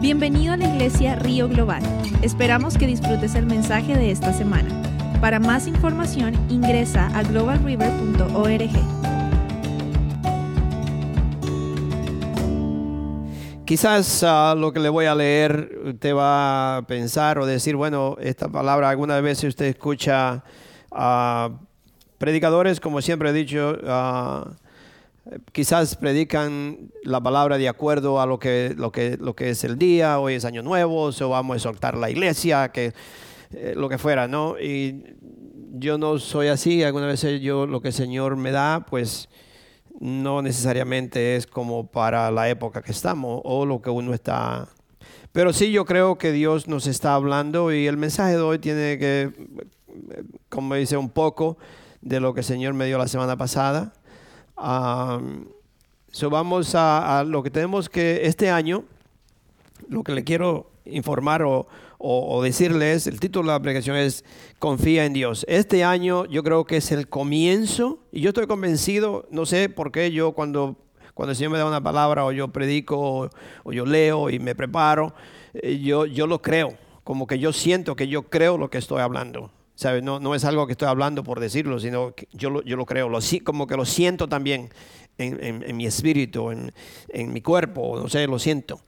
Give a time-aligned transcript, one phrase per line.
[0.00, 1.82] Bienvenido a la iglesia Río Global.
[2.22, 4.68] Esperamos que disfrutes el mensaje de esta semana.
[5.20, 8.70] Para más información ingresa a globalriver.org.
[13.64, 18.16] Quizás ah, lo que le voy a leer usted va a pensar o decir, bueno,
[18.20, 20.44] esta palabra algunas veces usted escucha
[20.92, 21.50] a
[22.18, 24.48] predicadores, como siempre he dicho, ah,
[25.52, 29.78] quizás predican la palabra de acuerdo a lo que, lo que, lo que es el
[29.78, 32.92] día, hoy es año nuevo, o vamos a exhortar la iglesia, que
[33.52, 34.58] eh, lo que fuera, ¿no?
[34.58, 35.04] Y
[35.72, 39.28] yo no soy así, algunas veces yo lo que el Señor me da, pues
[40.00, 44.68] no necesariamente es como para la época que estamos o lo que uno está.
[45.32, 48.98] Pero sí yo creo que Dios nos está hablando y el mensaje de hoy tiene
[48.98, 49.32] que,
[50.48, 51.58] como dice, un poco
[52.00, 53.92] de lo que el Señor me dio la semana pasada.
[54.58, 58.84] So vamos a, lo que tenemos que este año,
[59.88, 64.24] lo que le quiero informar o, decirles, el título de la predicación es
[64.58, 65.44] Confía en Dios.
[65.48, 69.92] Este año yo creo que es el comienzo y yo estoy convencido, no sé por
[69.92, 70.76] qué yo cuando,
[71.14, 73.30] cuando el Señor me da una palabra o yo predico
[73.64, 75.12] o, yo leo y me preparo,
[75.54, 79.00] eh, yo, yo lo creo, como que yo siento que yo creo lo que estoy
[79.00, 79.50] hablando.
[79.78, 80.02] ¿Sabe?
[80.02, 82.84] No, no es algo que estoy hablando por decirlo, sino que yo lo, yo lo
[82.84, 84.70] creo, lo, como que lo siento también
[85.18, 86.72] en, mi espíritu, en,
[87.10, 88.80] en, mi cuerpo, no sé, lo siento.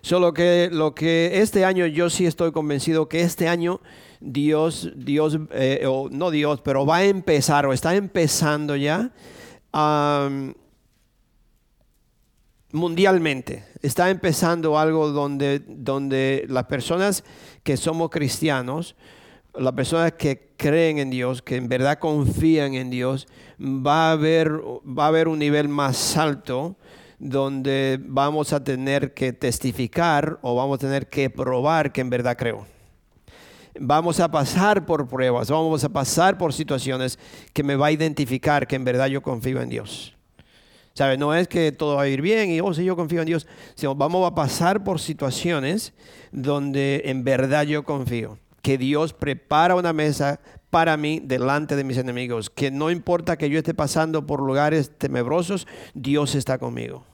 [0.00, 3.80] Solo que lo que este año yo sí estoy convencido que este año
[4.20, 9.10] Dios, Dios, eh, o no Dios, pero va a empezar o está empezando ya
[12.70, 13.64] mundialmente.
[13.82, 17.24] Está empezando algo donde, donde las personas
[17.64, 18.94] que somos cristianos,
[19.54, 23.26] las personas que creen en Dios, que en verdad confían en Dios,
[23.60, 26.76] va a haber, va a haber un nivel más alto
[27.18, 32.36] donde vamos a tener que testificar o vamos a tener que probar que en verdad
[32.36, 32.66] creo.
[33.78, 37.18] Vamos a pasar por pruebas, vamos a pasar por situaciones
[37.52, 40.14] que me va a identificar que en verdad yo confío en Dios.
[40.94, 41.16] ¿Sabe?
[41.16, 43.46] No es que todo va a ir bien y, oh, sí, yo confío en Dios,
[43.74, 45.94] sino vamos a pasar por situaciones
[46.32, 50.40] donde en verdad yo confío que Dios prepara una mesa
[50.70, 54.90] para mí delante de mis enemigos, que no importa que yo esté pasando por lugares
[54.96, 57.04] tenebrosos, Dios está conmigo.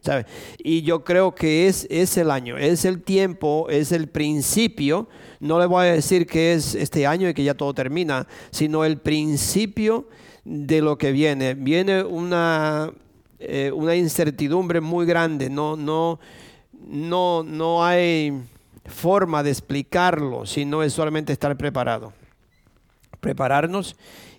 [0.00, 0.26] ¿sabe?
[0.58, 5.08] Y yo creo que es, es el año, es el tiempo, es el principio.
[5.40, 8.84] No le voy a decir que es este año y que ya todo termina, sino
[8.84, 10.08] el principio
[10.44, 11.54] de lo que viene.
[11.54, 12.92] Viene una,
[13.38, 15.50] eh, una incertidumbre muy grande.
[15.50, 16.20] No, no,
[16.72, 18.32] no, no hay
[18.88, 22.12] forma de explicarlo, sino es solamente estar preparado.
[23.20, 23.96] Prepararnos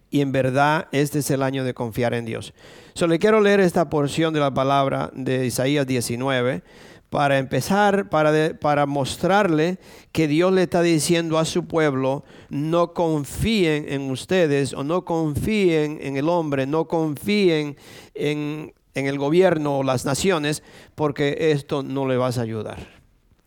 [0.10, 2.54] y en verdad este es el año de confiar en Dios.
[2.94, 6.64] Solo quiero leer esta porción de la palabra de Isaías 19
[7.10, 9.80] para empezar, para, para mostrarle
[10.12, 16.00] que Dios le está diciendo a su pueblo, no confíen en ustedes o no confíen
[16.02, 17.78] en el hombre, no confíen
[18.14, 20.62] en, en el gobierno o las naciones,
[20.94, 22.99] porque esto no le vas a ayudar.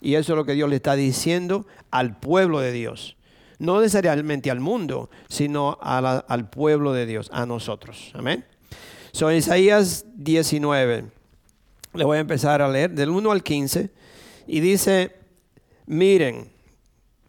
[0.02, 3.16] Y eso es lo que Dios le está diciendo al pueblo de Dios.
[3.60, 8.10] No necesariamente al mundo, sino al pueblo de Dios, a nosotros.
[8.14, 8.44] Amén.
[9.12, 11.04] So, Isaías 19,
[11.94, 13.90] le voy a empezar a leer del 1 al 15,
[14.48, 15.14] y dice,
[15.86, 16.50] miren,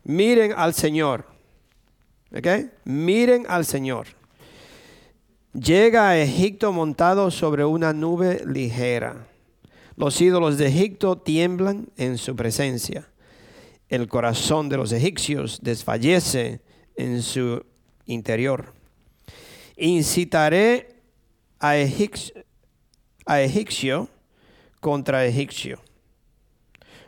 [0.03, 1.28] miren al Señor.
[2.35, 2.47] ¿Ok?
[2.85, 4.07] Miren al Señor.
[5.53, 9.28] Llega a Egipto montado sobre una nube ligera
[9.96, 13.09] los ídolos de Egipto tiemblan en su presencia.
[13.90, 16.62] El corazón de los egipcios desfallece
[16.96, 17.64] en su
[18.06, 18.74] interior.
[19.78, 20.96] Incitaré
[21.59, 22.40] a egipcio,
[24.80, 25.80] contra egipcio.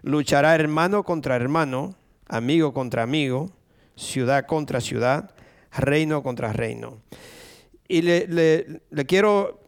[0.01, 1.95] Luchará hermano contra hermano,
[2.27, 3.51] amigo contra amigo,
[3.95, 5.31] ciudad contra ciudad,
[5.71, 7.01] reino contra reino.
[7.87, 9.64] Y le quiero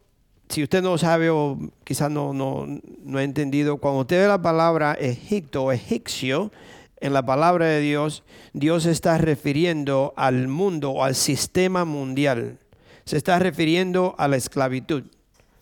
[0.49, 2.65] si usted no sabe o quizás no, no,
[3.03, 6.51] no ha entendido, cuando usted ve la palabra Egipto o egipcio,
[6.99, 8.23] en la palabra de Dios,
[8.53, 12.57] Dios está refiriendo al mundo o al sistema mundial.
[13.05, 15.03] Se está refiriendo a la esclavitud.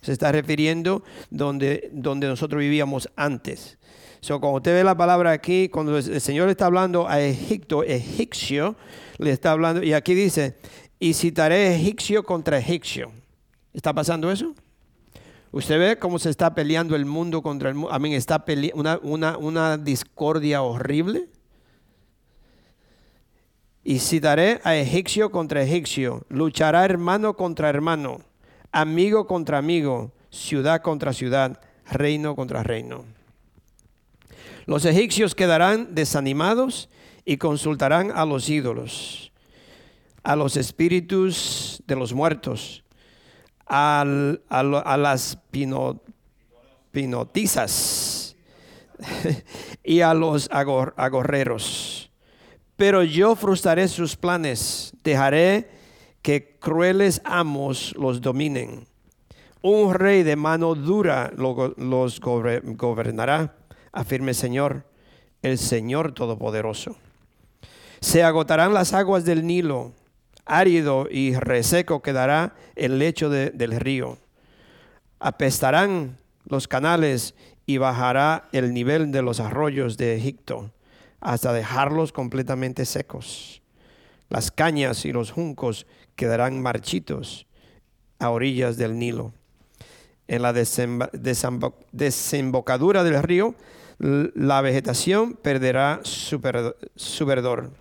[0.02, 3.78] Se está refiriendo donde, donde nosotros vivíamos antes.
[4.22, 8.76] So, cuando usted ve la palabra aquí, cuando el Señor está hablando a Egipto, egipcio,
[9.18, 10.56] le está hablando, y aquí dice,
[11.00, 13.12] y citaré egipcio contra egipcio.
[13.74, 14.56] ¿Está pasando eso?
[15.56, 17.94] Usted ve cómo se está peleando el mundo contra el mundo.
[17.94, 18.44] A mí está
[18.74, 21.30] una, una, una discordia horrible.
[23.82, 26.26] Y citaré a egipcio contra egipcio.
[26.28, 28.20] Luchará hermano contra hermano.
[28.74, 30.12] Amigo contra amigo.
[30.30, 31.62] Ciudad contra ciudad.
[31.90, 33.06] Reino contra reino.
[34.66, 36.90] Los egipcios quedarán desanimados
[37.24, 39.32] y consultarán a los ídolos,
[40.22, 42.85] a los espíritus de los muertos,
[43.68, 44.06] a,
[44.98, 46.02] las pino-
[46.92, 48.36] pinotizas
[49.84, 52.12] y a los agor- agorreros.
[52.76, 55.70] Pero yo frustraré sus planes, dejaré
[56.22, 58.88] que crueles amos los dominen.
[59.62, 63.56] Un rey de mano dura lo- los gobe- gobernará,
[63.92, 64.86] afirme el Señor,
[65.42, 66.96] el Señor Todopoderoso.
[68.02, 69.94] Se agotarán las aguas del Nilo,
[70.46, 74.18] árido y reseco quedará el lecho de- del río.
[75.20, 77.34] Apestarán los canales
[77.66, 80.72] y bajará el nivel de los arroyos de Egipto
[81.20, 83.62] hasta dejarlos completamente secos.
[84.30, 87.48] Las cañas y los juncos quedarán marchitos
[88.20, 89.34] a orillas del Nilo.
[90.28, 90.54] En la
[91.92, 93.56] desembocadura del río,
[94.00, 96.40] la vegetación perderá su,
[96.96, 97.72] su verdor.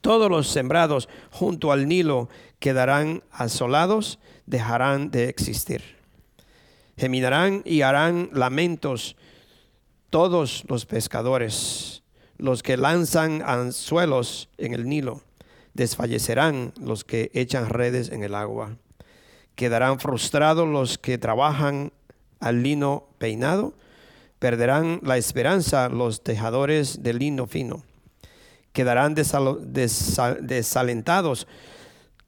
[0.00, 2.28] Todos los sembrados junto al Nilo
[2.58, 5.82] quedarán asolados, dejarán de existir.
[6.96, 9.16] Geminarán y harán lamentos
[10.10, 12.02] todos los pescadores,
[12.38, 15.22] los que lanzan anzuelos en el Nilo.
[15.74, 18.76] Desfallecerán los que echan redes en el agua.
[19.56, 21.92] Quedarán frustrados los que trabajan
[22.40, 23.74] al lino peinado.
[24.38, 27.82] Perderán la esperanza los tejadores de lino fino.
[28.76, 31.48] Quedarán desalentados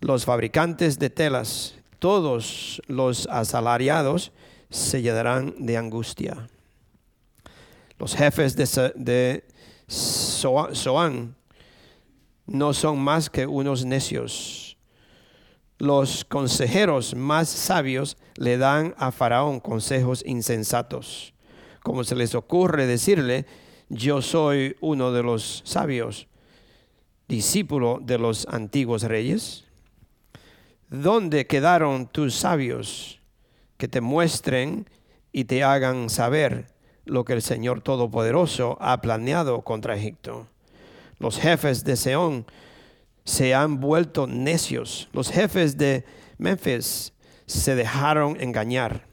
[0.01, 1.75] los fabricantes de telas.
[1.99, 4.33] Todos los asalariados
[4.71, 6.49] se llenarán de angustia.
[7.99, 8.65] Los jefes de,
[8.95, 9.45] de
[9.91, 11.37] Zoán
[12.47, 14.79] no son más que unos necios.
[15.77, 21.35] Los consejeros más sabios le dan a Faraón consejos insensatos.
[21.83, 23.45] Como se les ocurre decirle,
[23.91, 26.29] yo soy uno de los sabios,
[27.29, 29.65] discípulo de los antiguos reyes.
[30.91, 33.21] ¿Dónde quedaron tus sabios
[33.77, 34.89] que te muestren
[35.33, 36.67] y te hagan saber
[37.05, 40.47] lo que el Señor Todopoderoso ha planeado contra Egipto?
[41.19, 42.47] Los jefes de Seón
[43.25, 45.09] se han vuelto necios.
[45.13, 46.05] Los jefes de
[46.39, 47.13] Memphis
[47.45, 49.07] se dejaron engañar.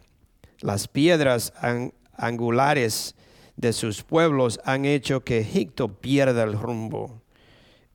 [0.62, 3.16] Las piedras an- angulares
[3.58, 7.22] de sus pueblos han hecho que Egipto pierda el rumbo.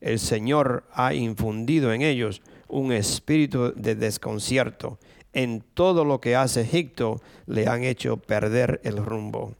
[0.00, 4.98] El Señor ha infundido en ellos un espíritu de desconcierto.
[5.32, 9.54] En todo lo que hace Egipto le han hecho perder el rumbo.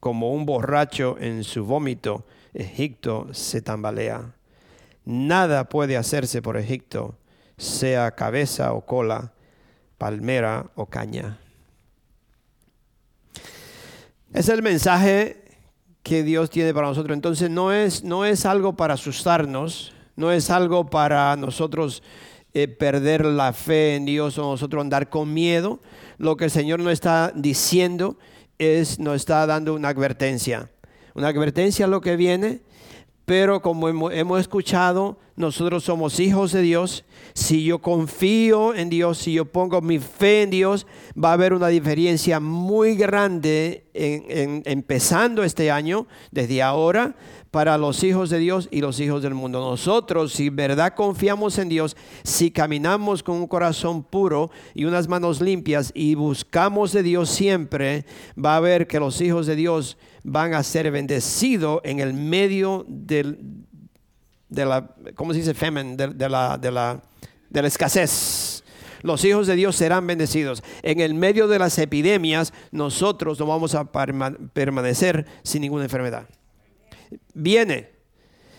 [0.00, 2.24] Como un borracho en su vómito,
[2.54, 4.34] Egipto se tambalea.
[5.04, 7.16] Nada puede hacerse por Egipto,
[7.56, 9.32] sea cabeza o cola,
[9.98, 11.38] palmera o caña.
[14.32, 15.41] Es el mensaje
[16.02, 17.14] que Dios tiene para nosotros.
[17.14, 22.02] Entonces no es, no es algo para asustarnos, no es algo para nosotros
[22.54, 25.80] eh, perder la fe en Dios o nosotros andar con miedo.
[26.18, 28.18] Lo que el Señor nos está diciendo
[28.58, 30.70] es, nos está dando una advertencia.
[31.14, 32.60] Una advertencia a lo que viene,
[33.24, 37.04] pero como hemos, hemos escuchado, nosotros somos hijos de Dios.
[37.34, 40.86] Si yo confío en Dios, si yo pongo mi fe en Dios,
[41.22, 47.14] va a haber una diferencia muy grande en- empezando este año, desde ahora,
[47.50, 49.60] para los hijos de Dios y los hijos del mundo.
[49.60, 55.40] Nosotros, si verdad confiamos en Dios, si caminamos con un corazón puro y unas manos
[55.42, 58.06] limpias y buscamos de Dios siempre,
[58.42, 62.86] va a ver que los hijos de Dios van a ser bendecidos en el medio
[62.88, 63.38] del,
[64.48, 65.52] de la, ¿cómo se dice?
[65.52, 67.02] De, de la, de, la,
[67.50, 68.41] de la escasez.
[69.02, 70.62] Los hijos de Dios serán bendecidos.
[70.82, 76.28] En el medio de las epidemias, nosotros no vamos a perma- permanecer sin ninguna enfermedad.
[77.34, 77.90] Viene.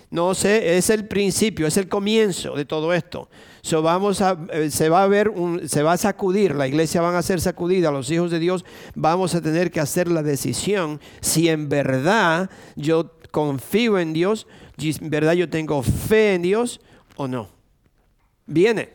[0.09, 3.29] No sé, es el principio, es el comienzo de todo esto.
[3.63, 7.41] Eh, se va a ver, un- se va a sacudir, la iglesia van a ser
[7.41, 12.51] sacudida, los hijos de Dios vamos a tener que hacer la decisión si en verdad
[12.75, 14.45] yo confío en Dios,
[14.77, 16.79] si en verdad yo tengo fe en Dios
[17.15, 17.50] o no.
[18.45, 18.89] Viene,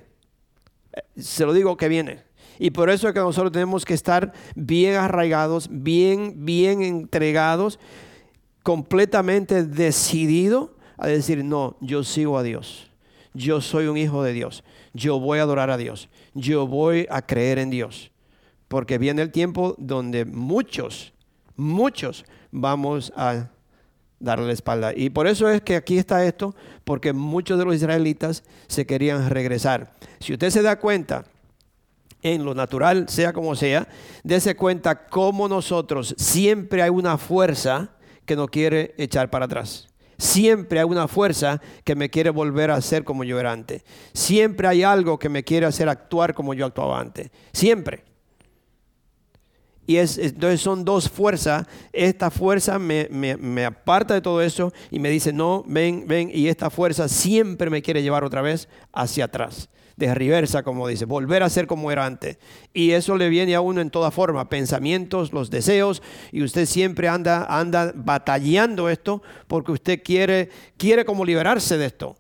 [1.17, 2.23] se lo digo que viene.
[2.59, 7.79] Y por eso es que nosotros tenemos que estar bien arraigados, bien, bien entregados,
[8.63, 12.91] completamente decidido a decir, no, yo sigo a Dios.
[13.33, 14.65] Yo soy un hijo de Dios.
[14.93, 16.09] Yo voy a adorar a Dios.
[16.35, 18.11] Yo voy a creer en Dios.
[18.67, 21.13] Porque viene el tiempo donde muchos,
[21.57, 23.51] muchos vamos a
[24.21, 24.93] darle la espalda.
[24.95, 29.29] Y por eso es que aquí está esto, porque muchos de los israelitas se querían
[29.31, 29.93] regresar.
[30.21, 31.25] Si usted se da cuenta,
[32.23, 33.87] en lo natural, sea como sea,
[34.25, 37.91] dése cuenta cómo nosotros siempre hay una fuerza
[38.25, 39.89] que no quiere echar para atrás.
[40.19, 43.85] Siempre hay una fuerza que me quiere volver a ser como yo era antes.
[44.13, 47.31] Siempre hay algo que me quiere hacer actuar como yo actuaba antes.
[47.53, 48.08] Siempre.
[49.89, 51.67] Y es, entonces son dos fuerzas.
[51.95, 56.31] Esta fuerza me, me, aparta de todo eso y me dice, no, ven, ven.
[56.31, 59.71] Y esta fuerza siempre me quiere llevar otra vez hacia atrás.
[59.97, 62.37] De reversa, como dice, volver a ser como era antes.
[62.75, 66.03] Y eso le viene a uno en toda forma, pensamientos, los deseos.
[66.33, 72.15] Y usted siempre anda, anda batallando esto porque usted quiere, quiere como liberarse de esto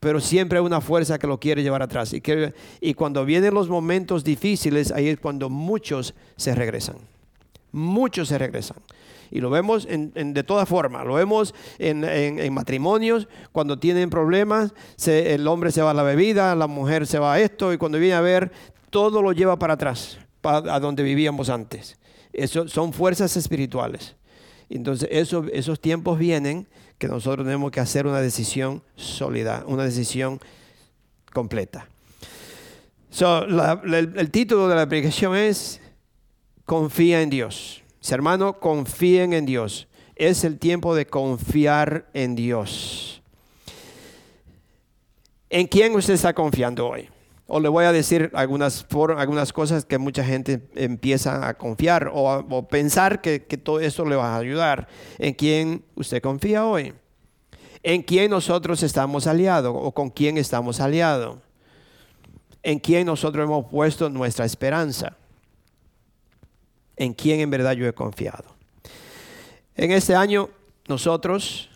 [0.00, 2.12] pero siempre hay una fuerza que lo quiere llevar atrás.
[2.12, 6.96] Y, que, y cuando vienen los momentos difíciles, ahí es cuando muchos se regresan.
[7.72, 8.78] Muchos se regresan.
[9.30, 11.04] Y lo vemos en, de toda forma.
[11.04, 14.72] Lo vemos en, matrimonios, cuando tienen problemas,
[15.06, 17.98] el hombre se va a la bebida, la mujer se va a esto, y cuando
[17.98, 18.50] viene a ver,
[18.90, 21.98] todo lo lleva para atrás, a donde vivíamos antes.
[22.32, 24.16] Eso son fuerzas espirituales.
[24.70, 30.40] Entonces esos tiempos vienen que nosotros tenemos que hacer una decisión sólida, una decisión
[31.32, 31.88] completa.
[33.20, 35.80] el, título de la aplicación es
[36.64, 37.82] Confía en Dios.
[38.00, 39.88] Si hermano, confíen en Dios.
[40.16, 43.22] Es el tiempo de confiar en Dios.
[45.48, 47.08] ¿En quién usted está confiando hoy?
[47.50, 48.86] O le voy a decir algunas,
[49.16, 54.34] algunas cosas que mucha gente empieza a confiar o, pensar que, todo eso le va
[54.34, 54.86] a ayudar.
[55.18, 56.92] ¿En quién usted confía hoy?
[57.82, 61.38] ¿En quién nosotros estamos aliados o con quién estamos aliados?
[62.62, 65.16] ¿En quién nosotros hemos puesto nuestra esperanza?
[66.98, 68.44] ¿En quién en verdad yo he confiado?
[69.74, 70.50] En este año
[70.86, 71.67] nosotros,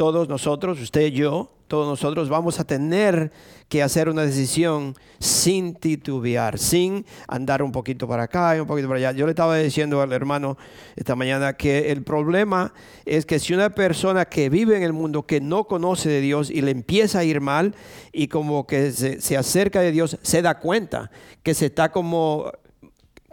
[0.00, 3.30] todos nosotros, usted y yo, todos nosotros vamos a tener
[3.68, 8.88] que hacer una decisión sin titubear, sin andar un poquito para acá y un poquito
[8.88, 9.12] para allá.
[9.12, 10.56] Yo le estaba diciendo al hermano
[10.96, 12.72] esta mañana que el problema
[13.04, 16.48] es que si una persona que vive en el mundo, que no conoce de Dios
[16.48, 17.74] y le empieza a ir mal
[18.10, 21.10] y como que se, se acerca de Dios, se da cuenta
[21.42, 22.50] que se está como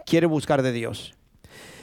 [0.04, 1.17] quiere buscar de Dios.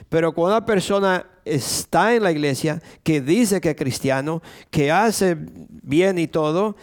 [0.10, 5.38] Pero cuando una persona está en la iglesia, que dice que es cristiano, que hace
[5.38, 6.76] bien y todo,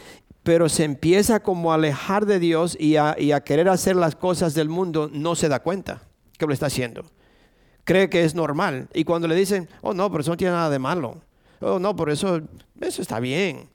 [0.42, 3.14] pero se empieza como a alejar de Dios y a,
[3.44, 6.02] querer hacer las cosas del mundo, no se da cuenta
[6.36, 7.04] que lo está haciendo.
[7.84, 8.88] Cree que es normal.
[8.94, 11.20] Y cuando le dicen, oh no, pero eso no tiene nada de malo.
[11.60, 12.40] Oh no, por eso,
[12.80, 13.68] eso está bien.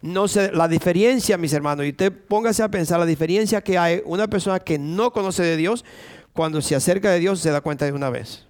[0.00, 4.00] No sé, la diferencia, mis hermanos, y usted póngase a pensar la diferencia que hay
[4.04, 5.84] una persona que no conoce de Dios,
[6.32, 8.47] cuando se acerca de Dios se da cuenta de una vez.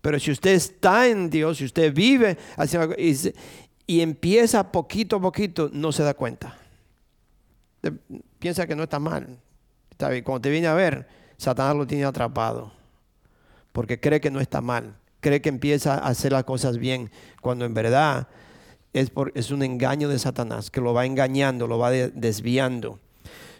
[0.00, 2.38] Pero si usted está en Dios, si usted vive
[2.96, 3.14] y,
[3.86, 6.56] y empieza poquito a poquito, no se da cuenta.
[8.38, 9.38] Piensa que no está mal.
[9.90, 10.24] Está bien.
[10.24, 12.72] Cuando te viene a ver, Satanás lo tiene atrapado.
[13.72, 14.96] Porque cree que no está mal.
[15.20, 17.10] Cree que empieza a hacer las cosas bien.
[17.42, 18.28] Cuando en verdad
[18.92, 22.98] es, es un engaño de Satanás que lo va engañando, lo va desviando.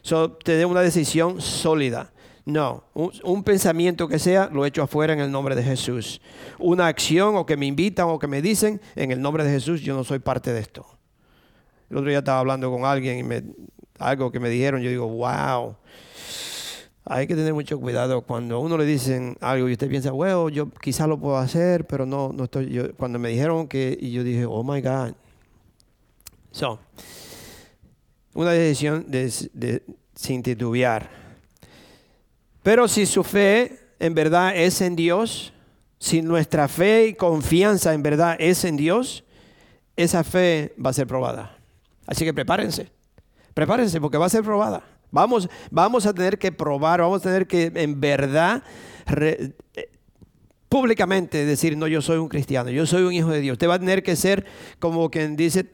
[0.02, 2.10] So, tener una decisión sólida.
[2.50, 6.20] No, un, pensamiento que sea, lo echo afuera en el nombre de Jesús.
[6.58, 9.82] Una acción o que me invitan o que me dicen, en el nombre de Jesús,
[9.82, 10.84] yo no soy parte de esto.
[11.90, 13.44] El otro día estaba hablando con alguien y me,
[14.00, 15.76] algo que me dijeron, yo digo, wow.
[17.04, 20.48] Hay que tener mucho cuidado cuando a uno le dicen algo y usted piensa, bueno,
[20.48, 22.70] yo quizás lo puedo hacer, pero no, no estoy.
[22.70, 25.14] Yo, cuando me dijeron que, y yo dije, oh my God.
[26.50, 26.80] So,
[28.34, 29.82] una decisión de, de,
[30.14, 31.29] sin titubear.
[32.62, 35.52] Pero si su fe en verdad es en Dios,
[35.98, 39.24] si nuestra fe y confianza en verdad es en Dios,
[39.96, 41.56] esa fe va a ser probada.
[42.06, 42.90] Así que prepárense,
[43.54, 44.82] prepárense porque va a ser probada.
[45.10, 48.62] Vamos, vamos a tener que probar, vamos a tener que en verdad
[50.70, 53.54] públicamente decir, no, yo soy un cristiano, yo soy un hijo de Dios.
[53.54, 54.46] Usted va a tener que ser
[54.78, 55.68] como quien dice,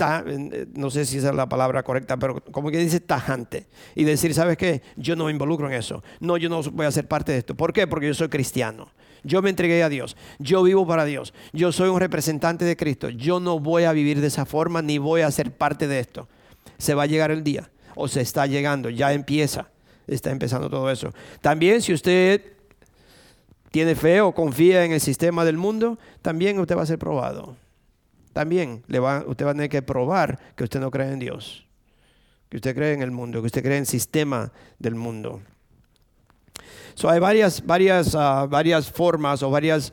[0.72, 3.66] no sé si esa es la palabra correcta, pero como quien dice tajante.
[3.94, 4.80] Y decir, ¿sabes qué?
[4.96, 6.02] Yo no me involucro en eso.
[6.18, 7.54] No, yo no voy a ser parte de esto.
[7.54, 7.86] ¿Por qué?
[7.86, 8.90] Porque yo soy cristiano.
[9.22, 10.16] Yo me entregué a Dios.
[10.38, 11.34] Yo vivo para Dios.
[11.52, 13.10] Yo soy un representante de Cristo.
[13.10, 16.26] Yo no voy a vivir de esa forma ni voy a ser parte de esto.
[16.78, 17.70] Se va a llegar el día.
[17.96, 18.88] O se está llegando.
[18.88, 19.68] Ya empieza.
[20.06, 21.12] Está empezando todo eso.
[21.42, 22.55] También si usted
[23.70, 27.56] tiene fe o confía en el sistema del mundo, también usted va a ser probado.
[28.32, 31.66] También le va, usted va a tener que probar que usted no cree en Dios,
[32.48, 35.40] que usted cree en el mundo, que usted cree en el sistema del mundo.
[36.94, 39.92] So, hay varias, varias, ah, varias formas o varias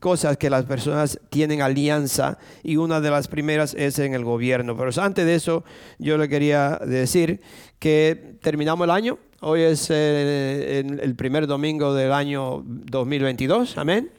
[0.00, 4.76] cosas que las personas tienen alianza y una de las primeras es en el gobierno.
[4.76, 5.64] Pero antes de eso,
[5.98, 7.40] yo le quería decir
[7.78, 13.78] que terminamos el año Hoy es eh, el, primer domingo del año 2022.
[13.78, 14.10] Amén.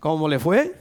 [0.00, 0.74] ¿Cómo le fue?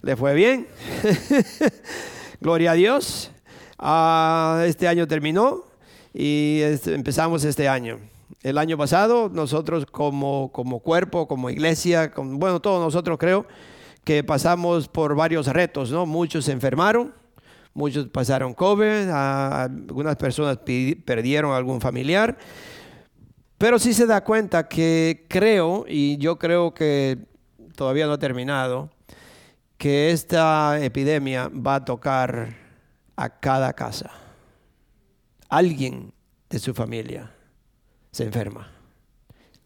[0.00, 0.66] ¿Le fue bien?
[2.40, 3.30] Gloria a Dios.
[3.78, 5.64] Ah, este año terminó
[6.14, 7.98] y empezamos este año.
[8.42, 13.44] El año pasado nosotros como, como cuerpo, como iglesia, bueno, todos nosotros creo
[14.02, 16.06] que pasamos por varios retos, ¿no?
[16.06, 17.12] Muchos se enfermaron,
[17.74, 20.58] muchos pasaron COVID, algunas personas
[21.04, 22.38] perdieron algún familiar,
[23.58, 27.18] pero sí se da cuenta que creo, y yo creo que
[27.76, 28.90] todavía no ha terminado,
[29.78, 32.54] que esta epidemia va a tocar
[33.16, 34.10] a cada casa.
[35.48, 36.12] Alguien
[36.48, 37.32] de su familia
[38.10, 38.70] se enferma.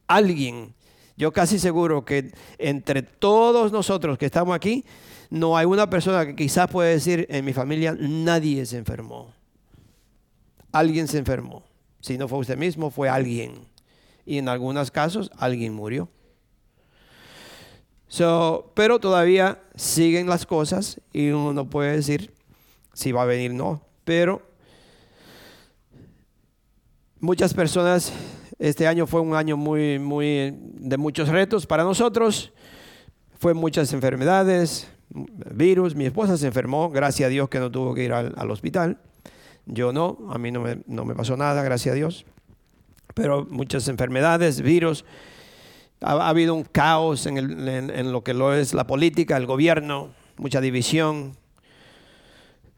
[0.06, 0.74] Alguien,
[1.16, 4.84] yo casi seguro que entre todos nosotros que estamos aquí,
[5.30, 9.32] no hay una persona que quizás puede decir, en mi familia nadie se enfermó.
[10.72, 11.62] Alguien se enfermó.
[12.00, 13.66] Si no fue usted mismo, fue alguien.
[14.24, 16.08] Y en algunos casos, alguien murió.
[18.74, 22.32] pero todavía siguen las cosas y uno no puede decir
[22.92, 23.80] si va a venir no.
[24.04, 24.42] Pero
[27.20, 28.12] muchas personas,
[28.58, 32.52] este año fue un año muy, muy de muchos retos para nosotros.
[33.38, 35.94] Fue muchas enfermedades, virus.
[35.94, 38.98] Mi esposa se enfermó, gracias a Dios que no tuvo que ir al, hospital.
[39.66, 42.24] Yo no, a mí no me, no me, pasó nada, gracias a Dios.
[43.14, 45.04] Pero muchas enfermedades, virus.
[46.00, 50.62] Ha, habido un caos en, en, lo que lo es la política, el gobierno, mucha
[50.62, 51.36] división,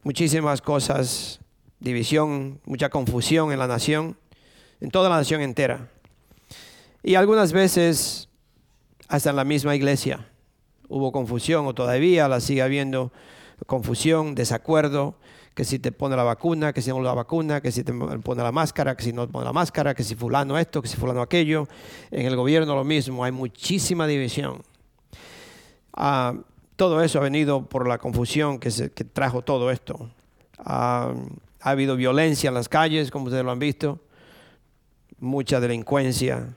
[0.02, 1.40] muchísimas cosas,
[1.78, 4.16] división, mucha confusión en la nación,
[4.80, 5.88] en toda la nación entera.
[7.02, 8.28] Y algunas veces
[9.08, 10.28] hasta en la misma iglesia
[10.88, 13.12] hubo confusión o todavía la sigue habiendo
[13.66, 15.16] confusión, desacuerdo,
[15.54, 18.42] que si te pone la vacuna, que si no la vacuna, que si te pone
[18.42, 21.20] la máscara, que si no pone la máscara, que si fulano esto, que si fulano
[21.20, 21.66] aquello.
[22.12, 24.62] En el gobierno lo mismo, hay muchísima división.
[25.92, 26.34] Ah,
[26.76, 30.10] todo eso ha venido por la confusión que, se, trajo todo esto.
[30.58, 31.12] ha
[31.60, 33.98] habido violencia en las calles, como ustedes lo han visto,
[35.20, 36.54] mucha delincuencia.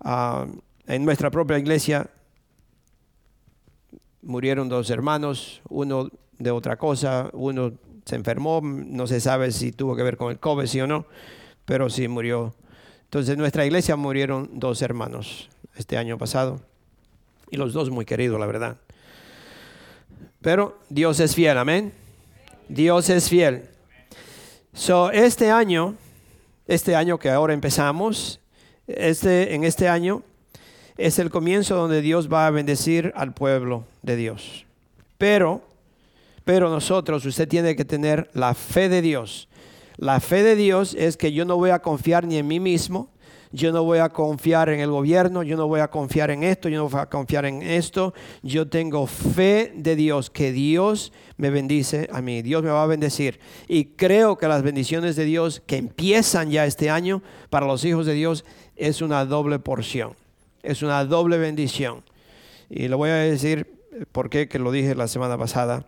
[0.00, 0.46] Ah,
[0.86, 2.08] en nuestra propia iglesia
[4.22, 7.72] murieron dos hermanos, uno de otra cosa, uno
[8.04, 11.06] se enfermó, no se sabe si tuvo que ver con el COVID, sí o no,
[11.64, 12.54] pero sí murió.
[13.04, 16.60] Entonces en nuestra iglesia murieron dos hermanos este año pasado,
[17.50, 18.76] y los dos muy queridos, la verdad.
[20.40, 21.92] Pero Dios es fiel, amén.
[22.68, 23.68] Dios es fiel.
[24.72, 25.94] So, este año,
[26.66, 28.40] este año que ahora empezamos,
[28.86, 30.22] este, en este año
[30.96, 34.66] es el comienzo donde Dios va a bendecir al pueblo de Dios.
[35.18, 35.62] Pero,
[36.44, 39.48] pero nosotros, usted tiene que tener la fe de Dios.
[39.96, 43.08] La fe de Dios es que yo no voy a confiar ni en mí mismo,
[43.52, 46.70] yo no voy a confiar en el gobierno, yo no voy a confiar en esto,
[46.70, 48.14] yo no voy a confiar en esto.
[48.42, 52.86] Yo tengo fe de Dios, que Dios me bendice a mí, Dios me va a
[52.86, 53.40] bendecir.
[53.68, 58.06] Y creo que las bendiciones de Dios que empiezan ya este año para los hijos
[58.06, 58.44] de Dios
[58.76, 60.14] es una doble porción,
[60.62, 62.02] es una doble bendición.
[62.70, 63.78] Y lo voy a decir
[64.12, 65.84] porque que lo dije la semana pasada.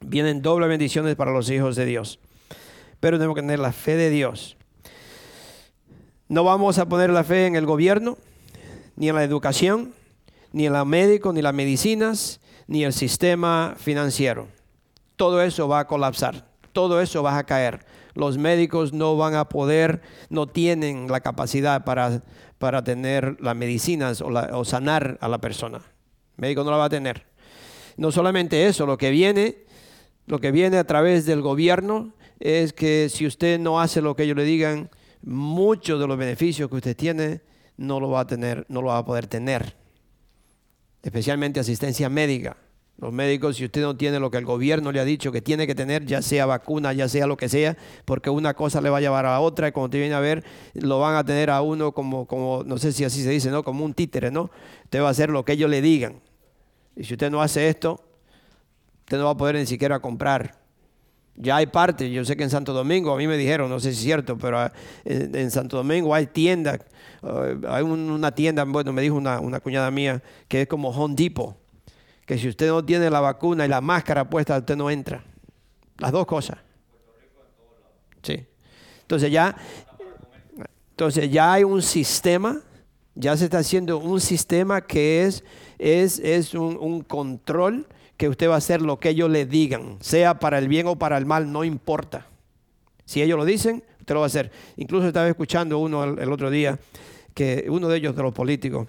[0.00, 2.20] Vienen doble bendiciones para los hijos de Dios.
[3.00, 4.57] Pero tenemos que tener la fe de Dios.
[6.28, 8.18] No vamos a poner la fe en el gobierno,
[8.96, 9.94] ni en la educación,
[10.52, 14.48] ni en los médicos, ni las medicinas, ni el sistema financiero.
[15.16, 17.86] Todo eso va a colapsar, todo eso va a caer.
[18.12, 22.22] Los médicos no van a poder, no tienen la capacidad para,
[22.58, 25.78] para tener las medicinas o, sanar a la persona.
[26.36, 27.24] El médico no la va a tener.
[27.96, 29.64] No solamente eso, lo que viene,
[30.26, 34.24] lo que viene a través del gobierno es que si usted no hace lo que
[34.24, 34.90] ellos le digan,
[35.22, 37.40] muchos de los beneficios que usted tiene
[37.76, 39.76] no lo va a tener, no lo va a poder tener.
[41.02, 42.56] Especialmente asistencia médica.
[42.98, 45.68] Los médicos, si usted no tiene lo que el gobierno le ha dicho que tiene
[45.68, 48.98] que tener, ya sea vacuna, ya sea lo que sea, porque una cosa le va
[48.98, 50.42] a llevar a otra y cuando te viene a ver,
[50.74, 53.62] lo van a tener a uno como, como, no sé si así se dice, ¿no?
[53.62, 54.50] Como un títere, ¿no?
[54.82, 56.20] Usted va a hacer lo que ellos le digan.
[56.96, 58.04] Y si usted no hace esto,
[59.02, 60.57] usted no va a poder ni siquiera comprar
[61.40, 63.92] ya hay parte, yo sé que en Santo Domingo, a mí me dijeron, no sé
[63.92, 64.72] si es cierto, pero ah,
[65.04, 66.80] en, Santo Domingo hay tiendas,
[67.22, 71.56] ah, hay una tienda, bueno, me dijo una, cuñada mía, que es como Home Depot,
[72.26, 75.24] que si usted no tiene la vacuna y la máscara puesta, usted no entra.
[75.98, 76.58] Las dos cosas.
[78.22, 78.44] Sí.
[79.02, 79.56] Entonces ya,
[80.90, 82.60] entonces ya hay un sistema,
[83.14, 85.44] ya se está haciendo un sistema que es,
[85.78, 87.86] es, es un, un control
[88.18, 90.96] que usted va a hacer lo que ellos le digan, sea para el bien o
[90.96, 92.26] para el mal, no importa.
[93.06, 94.50] Si ellos lo dicen, usted lo va a hacer.
[94.76, 96.78] Incluso estaba escuchando uno el, otro día,
[97.32, 98.88] que uno de ellos de los políticos,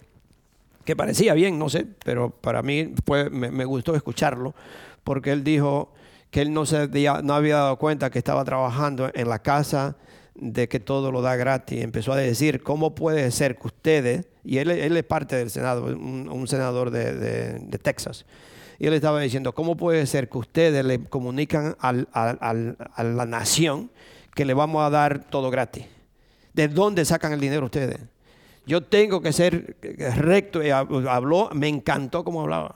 [0.84, 2.94] que parecía bien, no sé, pero para mí
[3.32, 4.56] me, gustó escucharlo,
[5.04, 5.94] porque él dijo
[6.32, 6.90] que él no, se,
[7.24, 9.96] no había dado cuenta que estaba trabajando en la casa
[10.34, 11.84] de que todo lo da gratis.
[11.84, 15.86] Empezó a decir, ¿cómo puede ser que ustedes, y él, él es parte del Senado,
[15.86, 18.26] un, senador de, de, Texas,
[18.80, 23.92] y él estaba diciendo, ¿cómo puede ser que ustedes le comunican a la nación
[24.34, 25.86] que le vamos a dar todo gratis?
[26.54, 28.00] ¿De dónde sacan el dinero ustedes?
[28.66, 29.78] Yo tengo que ser
[30.18, 30.64] recto.
[30.64, 32.76] Y habló, me encantó como hablaba.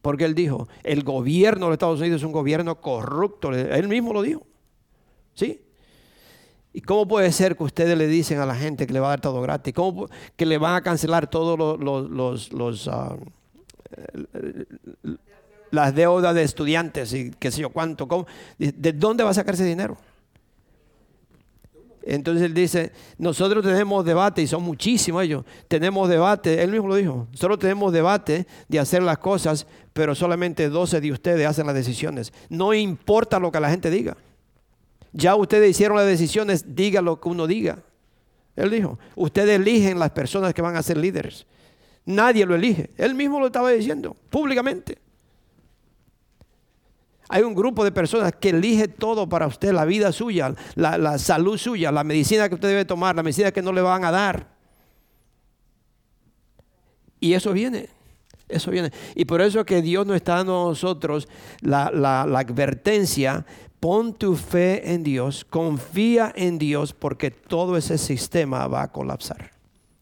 [0.00, 3.52] Porque él dijo, el gobierno de los Estados Unidos es un gobierno corrupto.
[3.52, 4.46] Él mismo lo dijo.
[5.34, 5.60] ¿Sí?
[6.72, 9.10] ¿Y cómo puede ser que ustedes le dicen a la gente que le va a
[9.10, 9.74] dar todo gratis?
[9.74, 13.16] ¿Cómo que le van a cancelar todos los, ah,
[15.70, 18.26] las deudas de estudiantes y qué sé yo cuánto?
[18.58, 19.96] ¿De dónde va a sacar ese dinero?
[22.04, 26.96] Entonces él dice, nosotros tenemos debate, y son muchísimos ellos, tenemos debate, él mismo lo
[26.96, 31.74] dijo, solo tenemos debate de hacer las cosas, pero solamente 12 de ustedes hacen las
[31.74, 32.32] decisiones.
[32.48, 34.16] No importa lo que la gente diga.
[35.12, 37.78] Ya ustedes hicieron las decisiones, diga lo que uno diga.
[38.56, 41.46] Él dijo, ustedes eligen las personas que van a ser líderes.
[42.04, 42.90] Nadie lo elige.
[42.96, 44.98] Él mismo lo estaba diciendo públicamente.
[47.28, 51.18] Hay un grupo de personas que elige todo para usted, la vida suya, la, la,
[51.18, 54.10] salud suya, la medicina que usted debe tomar, la medicina que no le van a
[54.10, 54.48] dar.
[57.20, 57.88] Y eso viene.
[58.52, 58.92] Eso viene.
[59.14, 61.26] Y por eso que Dios nos está dando a nosotros
[61.60, 61.86] la,
[62.22, 63.46] advertencia,
[63.80, 69.52] pon tu fe en Dios, confía en Dios, porque todo ese sistema va a colapsar,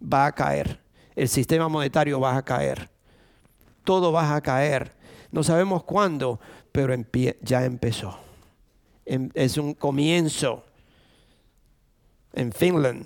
[0.03, 0.81] va a caer.
[1.21, 2.89] El sistema monetario va a caer.
[3.85, 4.93] Todo va a caer.
[5.31, 6.41] No sabemos cuándo,
[6.73, 6.95] pero
[7.43, 8.19] ya empezó.
[9.05, 10.65] Em, es un comienzo.
[12.33, 13.05] En Finland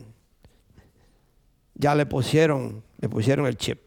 [1.74, 3.80] ya le pusieron, le pusieron el chip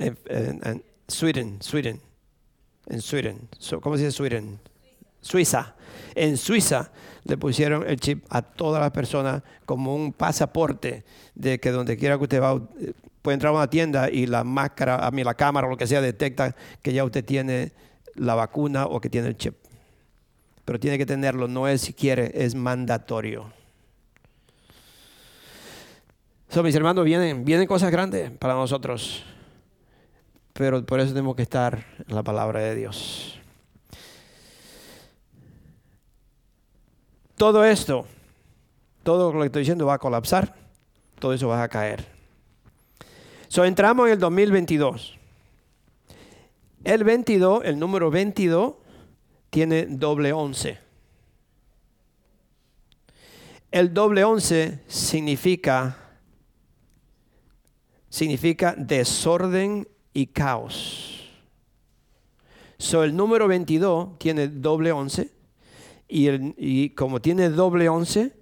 [0.00, 2.00] en, Sweden, Sweden,
[2.86, 3.48] en Sweden,
[3.80, 4.60] ¿cómo se dice Sweden?
[5.20, 5.74] Suiza.
[6.14, 6.92] En Suiza
[7.24, 11.04] le pusieron el chip a todas las personas como un pasaporte
[11.34, 12.60] de que donde quiera que usted va,
[13.22, 15.86] puede entrar a una tienda y la máscara, a mí la cámara o lo que
[15.86, 17.72] sea detecta que ya usted tiene
[18.14, 19.54] la vacuna o que tiene el chip.
[20.64, 23.52] Pero tiene que tenerlo, no es si quiere, es mandatorio.
[26.48, 29.24] So, mis hermanos, vienen, vienen cosas grandes para nosotros
[30.60, 33.39] pero por eso tenemos que estar en la palabra de Dios.
[37.40, 38.04] Todo esto,
[39.02, 40.54] todo lo que estoy diciendo va a colapsar,
[41.18, 42.04] todo eso va a caer.
[43.48, 45.16] So, entramos en el 2022.
[46.84, 48.74] El 22, el número 22,
[49.48, 50.78] tiene doble 11.
[53.70, 55.96] El doble 11 significa,
[58.10, 61.30] significa desorden y caos.
[62.76, 65.39] So, el número 22 tiene doble 11
[66.10, 68.32] y, y como tiene doble 11,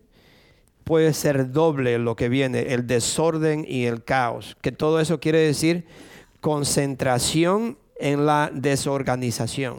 [0.85, 4.57] puede ser doble lo que viene, el desorden y el caos.
[4.63, 5.85] Que todo eso quiere decir
[6.41, 9.79] concentración en la desorganización.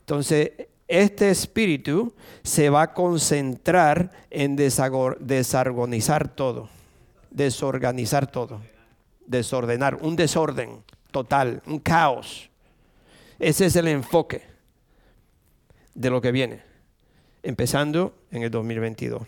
[0.00, 0.52] Entonces,
[0.88, 6.68] este espíritu se va a concentrar en desorganizar todo,
[7.30, 8.60] desorganizar todo,
[9.26, 12.50] desordenar, un desorden total, un caos.
[13.38, 14.42] Ese es el enfoque
[15.94, 16.62] de lo que viene,
[17.42, 19.22] empezando en el 2022.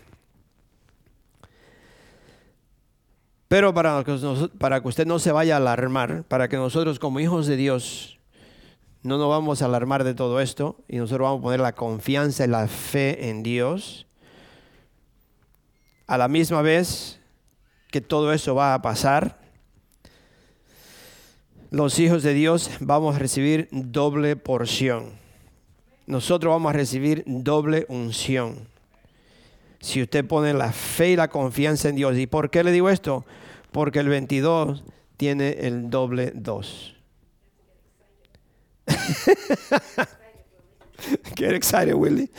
[3.47, 7.19] Pero para que, para que usted no se vaya a alarmar, para que nosotros como
[7.19, 8.17] hijos de Dios
[9.03, 12.45] no nos vamos a alarmar de todo esto y nosotros vamos a poner la confianza
[12.45, 14.07] y la fe en Dios,
[16.07, 17.19] a la misma vez
[17.91, 19.39] que todo eso va a pasar,
[21.69, 25.22] los hijos de Dios vamos a recibir doble porción.
[26.05, 28.67] Nosotros vamos a recibir doble unción.
[29.79, 32.17] Si usted pone la fe y la confianza en Dios.
[32.17, 33.25] ¿Y por qué le digo esto?
[33.71, 34.83] Porque el 22
[35.17, 36.95] tiene el doble 2.
[41.35, 42.29] Get excited, Willy.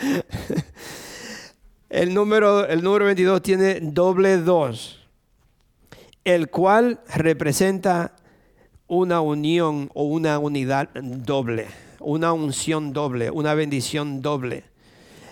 [1.88, 5.06] el, número, el número 22 tiene doble 2
[6.26, 8.16] el cual representa
[8.88, 11.66] una unión o una unidad doble,
[12.00, 14.64] una unción doble, una bendición doble.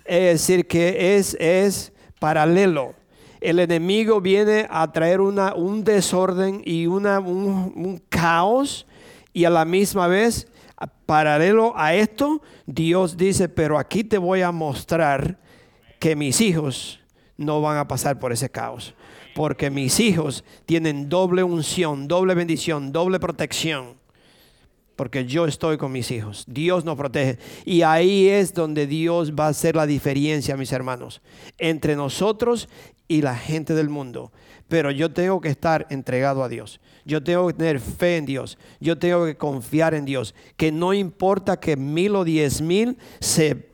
[0.04, 2.94] Es decir, que es, es paralelo.
[3.40, 8.86] El enemigo viene a traer una, un desorden y una, un, un caos
[9.32, 10.48] y a la misma vez,
[11.06, 15.38] paralelo a esto, Dios dice, pero aquí te voy a mostrar
[15.98, 17.00] que mis hijos
[17.36, 18.94] no van a pasar por ese caos
[19.34, 23.94] porque mis hijos tienen doble unción, doble bendición, doble protección.
[24.96, 26.44] Porque yo estoy con mis hijos.
[26.46, 27.38] Dios nos protege.
[27.64, 31.20] Y ahí es donde Dios va a hacer la diferencia, mis hermanos,
[31.58, 32.68] entre nosotros
[33.08, 34.30] y la gente del mundo.
[34.68, 36.80] Pero yo tengo que estar entregado a Dios.
[37.04, 38.56] Yo tengo que tener fe en Dios.
[38.80, 40.32] Yo tengo que confiar en Dios.
[40.56, 43.68] Que no importa que mil o diez mil se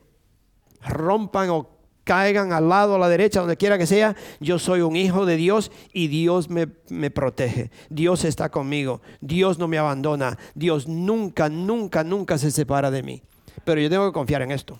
[0.81, 1.69] rompan o
[2.03, 5.35] caigan al lado, a la derecha, donde quiera que sea, yo soy un hijo de
[5.35, 6.67] Dios y Dios me,
[7.09, 7.71] protege.
[7.89, 9.01] Dios está conmigo.
[9.19, 10.37] Dios no me abandona.
[10.55, 13.21] Dios nunca, nunca, nunca se separa de mí.
[13.63, 14.79] Pero yo tengo que confiar en esto.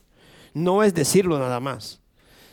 [0.53, 2.01] No es decirlo nada más.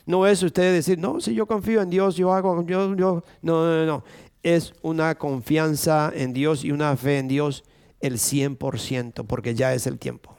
[0.07, 3.25] No es usted decir, no, si yo confío en Dios, yo hago, yo, yo.
[3.43, 4.05] No, no, no.
[4.43, 7.65] Es una confianza en Dios y una fe en Dios
[8.01, 10.38] el 100%, porque ya es el tiempo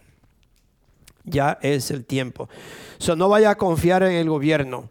[1.24, 2.50] ya es el tiempo.
[2.98, 4.90] So, no vaya a confiar en el gobierno.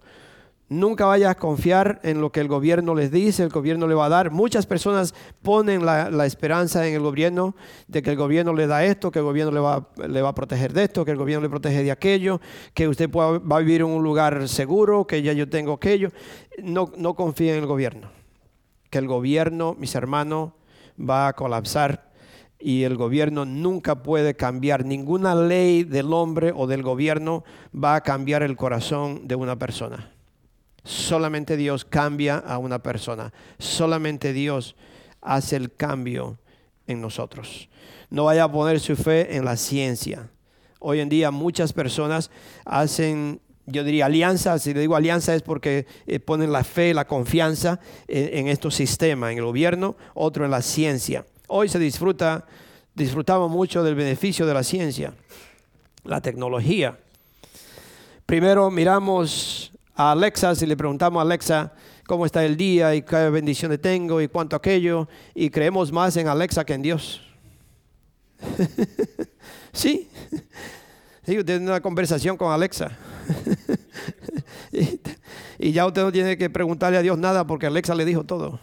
[0.71, 4.05] Nunca vaya a confiar en lo que el gobierno les dice, el gobierno le va
[4.05, 4.31] a dar.
[4.31, 9.11] Muchas personas ponen la, esperanza en el gobierno de que el gobierno le da esto,
[9.11, 11.49] que el gobierno le va, le va a proteger de esto, que el gobierno le
[11.49, 12.43] protege de aquello,
[12.75, 16.11] que usted va a vivir en un lugar seguro, que ya yo tengo aquello.
[16.63, 18.11] No, no confíe en el gobierno.
[18.91, 20.51] Que el gobierno, mis hermanos,
[20.99, 22.08] va a colapsar
[22.59, 28.01] y el gobierno nunca puede cambiar, ninguna ley del hombre o del gobierno va a
[28.01, 30.13] cambiar el corazón de una persona.
[30.83, 34.75] Solamente Dios cambia a una persona, solamente Dios
[35.21, 36.39] hace el cambio
[36.87, 37.69] en nosotros.
[38.11, 40.31] No vaya a poner su fe en la ciencia.
[40.81, 42.31] Hoy en día muchas personas
[42.65, 43.41] hacen
[43.71, 47.81] yo diría alianza, si le digo alianza es porque eh, ponen la fe, la confianza
[48.07, 51.27] en, en estos sistemas, en el gobierno, otro en la ciencia.
[51.51, 52.45] Hoy se disfruta,
[52.95, 55.15] disfrutamos mucho del beneficio de la ciencia,
[56.05, 56.99] la tecnología.
[58.27, 61.73] Primero miramos a Alexa, si le preguntamos a Alexa
[62.07, 66.29] cómo está el día y qué bendiciones tengo y cuánto aquello, y creemos más en
[66.29, 67.23] Alexa que en Dios.
[69.73, 70.07] sí,
[71.25, 72.91] sí, usted tiene una conversación con Alexa.
[75.59, 78.61] y ya usted no tiene que preguntarle a Dios nada porque Alexa le dijo todo.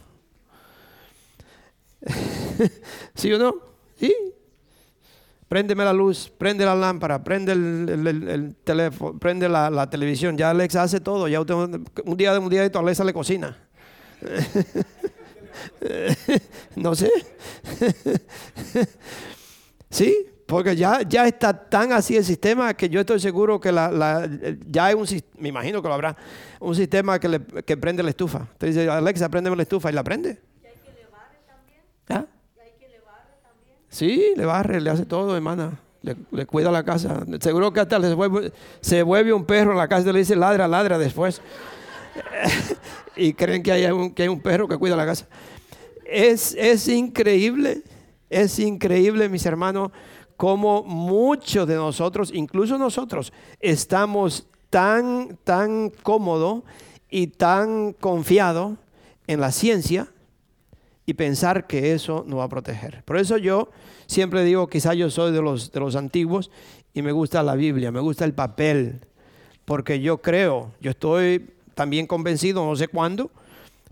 [3.16, 3.56] ¿Sí o no?
[3.98, 4.14] Sí.
[5.48, 10.38] Préndeme la luz, prende la lámpara, prende el, teléfono, prende la, televisión.
[10.38, 11.28] Ya Alexa hace todo.
[11.28, 13.58] Ya un día de un día de Alexa le cocina.
[16.76, 17.12] no sé.
[19.90, 24.28] sí, porque ya, ya está tan así el sistema que yo estoy seguro que la,
[24.66, 26.18] ya hay un me imagino que lo habrá,
[26.60, 28.40] un sistema que, que prende la estufa.
[28.40, 30.40] Entonces dice, Alexa, préndeme la estufa y la prende.
[33.96, 35.80] Sí, le barre, le hace todo, hermana.
[36.02, 37.26] Le, cuida la casa.
[37.40, 37.98] Seguro que hasta
[38.82, 41.42] se vuelve un perro en la casa y le dice ladra, ladra después.
[43.16, 45.28] y creen que hay, un, que hay un perro que cuida la casa.
[46.06, 47.84] Es, es increíble,
[48.30, 49.92] es increíble, mis hermanos,
[50.36, 53.32] como muchos de nosotros, incluso nosotros,
[53.62, 56.64] estamos tan, tan cómodos
[57.10, 58.74] y tan confiados
[59.26, 60.10] en la ciencia
[61.06, 63.04] y pensar que eso nos va a proteger.
[63.04, 63.70] Por eso yo
[64.08, 66.52] siempre digo, quizá yo soy de los, de los antiguos
[66.94, 69.02] y me gusta la Biblia, me gusta el papel,
[69.66, 73.32] porque yo creo, yo estoy también convencido, no sé cuándo,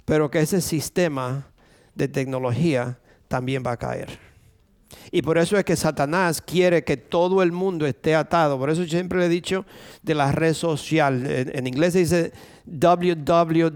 [0.05, 1.47] pero que ese sistema
[1.95, 2.97] de tecnología
[3.27, 4.19] también va a caer.
[5.11, 8.57] Y por eso es que Satanás quiere que todo el mundo esté atado.
[8.57, 9.65] Por eso siempre le he dicho
[10.01, 11.25] de la red social.
[11.25, 12.31] En, inglés se dice
[12.65, 13.73] www.net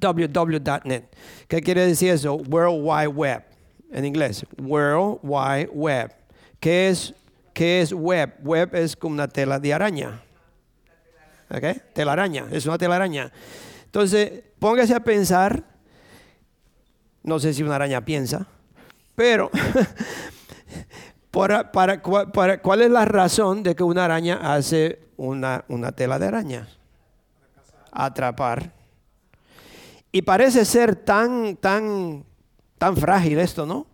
[0.00, 1.04] www.net.
[1.48, 2.34] ¿Qué quiere decir eso?
[2.34, 3.44] World Wide Web.
[3.90, 6.12] En inglés, World Wide Web.
[6.58, 7.14] ¿Qué es,
[7.52, 8.34] qué es web?
[8.42, 10.22] Web es como una tela de araña.
[11.50, 11.92] ¿Ok?
[11.92, 13.30] Telaraña, es una telaraña.
[13.84, 15.62] Entonces, póngase a pensar,
[17.22, 18.46] no sé si una araña piensa,
[19.14, 19.50] pero
[21.30, 26.26] para, para, ¿cuál es la razón de que una araña hace una, una tela de
[26.26, 26.68] araña?
[27.92, 28.72] Atrapar
[30.14, 32.24] y parece ser tan, tan,
[32.78, 33.84] tan frágil esto, ¿no?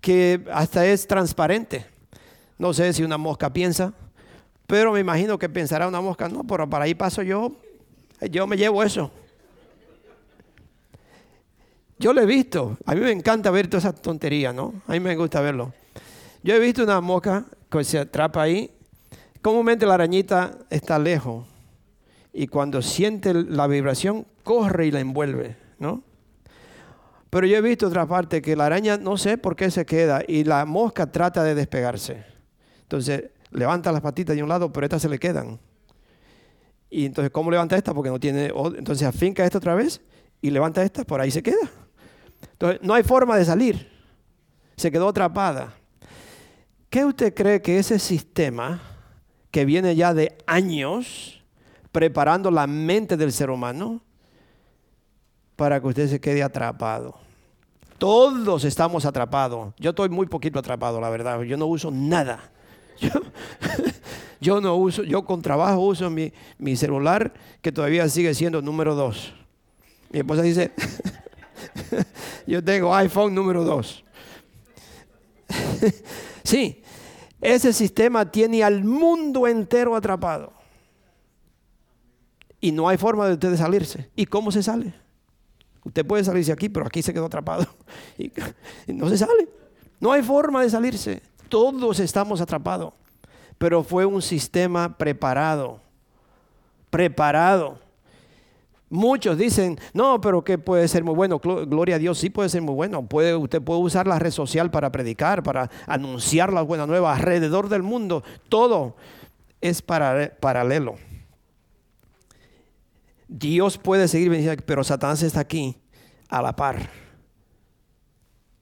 [0.00, 1.84] Que hasta es transparente.
[2.56, 3.92] No sé si una mosca piensa,
[4.66, 7.52] pero me imagino que pensará una mosca, no, pero para ahí paso yo,
[8.30, 9.10] yo me llevo eso.
[11.98, 14.72] Yo lo he visto, a mí me encanta ver toda esa tontería, ¿no?
[14.86, 15.74] A mí me gusta verlo.
[16.42, 18.70] Yo he visto una mosca que se atrapa ahí.
[19.42, 21.44] Comúnmente la arañita está lejos
[22.34, 26.02] y cuando siente la vibración corre y la envuelve, ¿no?
[27.30, 30.22] Pero yo he visto otra parte que la araña no sé por qué se queda
[30.26, 32.24] y la mosca trata de despegarse.
[32.82, 35.60] Entonces levanta las patitas de un lado, pero estas se le quedan.
[36.90, 37.94] Y entonces, ¿cómo levanta esta?
[37.94, 38.52] Porque no tiene...
[38.76, 40.00] Entonces afinca esta otra vez
[40.40, 41.70] y levanta esta, por ahí se queda.
[42.52, 43.90] Entonces, no hay forma de salir.
[44.76, 45.74] Se quedó atrapada.
[46.90, 48.80] ¿Qué usted cree que ese sistema
[49.50, 51.43] que viene ya de años
[51.94, 54.02] preparando la mente del ser humano
[55.54, 57.14] para que usted se quede atrapado?
[57.98, 59.72] Todos estamos atrapados.
[59.78, 61.40] Yo estoy muy poquito atrapado, la verdad.
[61.42, 62.50] Yo no uso nada.
[64.40, 68.94] Yo, no uso, yo con trabajo uso mi, mi celular que todavía sigue siendo número
[68.94, 69.32] dos.
[70.10, 70.72] Mi esposa dice,
[72.46, 74.04] yo tengo iPhone número dos.
[76.42, 76.82] sí,
[77.40, 80.52] ese sistema tiene al mundo entero atrapado.
[82.64, 84.08] Y no hay forma de usted salirse.
[84.16, 84.94] ¿Y cómo se sale?
[85.84, 87.66] Usted puede salirse aquí, pero aquí se quedó atrapado.
[88.18, 88.32] Y,
[88.90, 89.50] no se sale.
[90.00, 91.20] No hay forma de salirse.
[91.50, 92.94] Todos estamos atrapados.
[93.58, 95.78] Pero fue un sistema preparado.
[96.88, 97.78] Preparado.
[98.88, 101.40] Muchos dicen, no, pero que puede ser muy bueno.
[101.40, 103.06] Gloria a Dios, sí puede ser muy bueno.
[103.06, 107.68] Puede, usted puede usar la red social para predicar, para anunciar la buena nueva alrededor
[107.68, 108.24] del mundo.
[108.48, 108.96] Todo
[109.60, 110.94] es para, paralelo.
[113.28, 115.76] Dios puede seguir pero Satanás está aquí
[116.28, 116.90] a la par,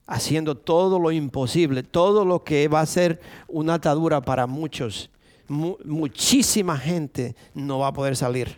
[0.07, 5.11] haciendo todo lo imposible, todo lo que va a ser una atadura para muchos.
[5.49, 8.57] muchísima gente no va a poder salir.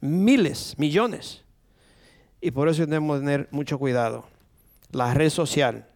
[0.00, 1.44] Miles, millones.
[2.40, 4.26] Y por eso tenemos que tener mucho cuidado.
[4.90, 5.86] La red social.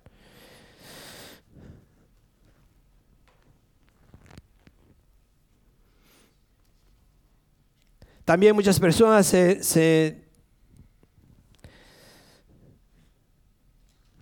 [8.29, 10.19] También muchas personas se,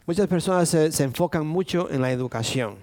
[0.07, 2.77] muchas personas se, enfocan mucho en la educación.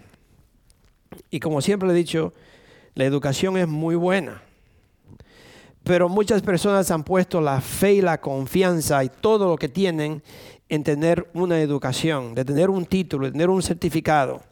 [1.30, 2.34] Y como siempre he dicho,
[2.94, 4.42] la educación es muy buena.
[5.86, 10.22] Pero muchas personas han puesto la fe y la confianza y todo lo que tienen
[10.68, 14.44] en tener una educación, de tener un título, de tener un certificado.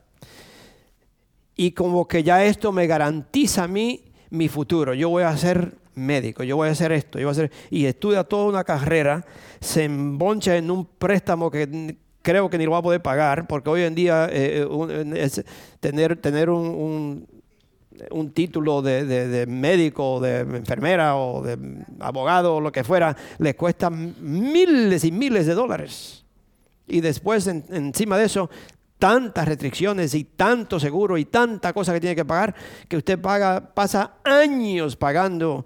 [1.58, 4.94] Y como que ya esto me garantiza a mí mi futuro.
[4.94, 7.86] Yo voy a ser médico, yo voy a hacer esto, yo voy a hacer, y
[7.86, 9.26] estudia toda una carrera,
[9.60, 13.70] se emboncha en un préstamo que creo que ni lo va a poder pagar, porque
[13.70, 15.44] hoy en día eh, eh,
[15.80, 17.28] tener, tener un,
[18.10, 21.58] un, título de, de, médico, de enfermera o de
[22.00, 26.26] abogado o lo que fuera, le cuesta miles y miles de dólares.
[26.88, 28.50] Y después, encima de eso,
[29.02, 32.54] tantas restricciones y tanto seguro y tanta cosa que tiene que pagar
[32.88, 35.66] que usted paga, pasa años pagando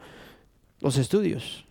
[0.86, 1.66] los estudios.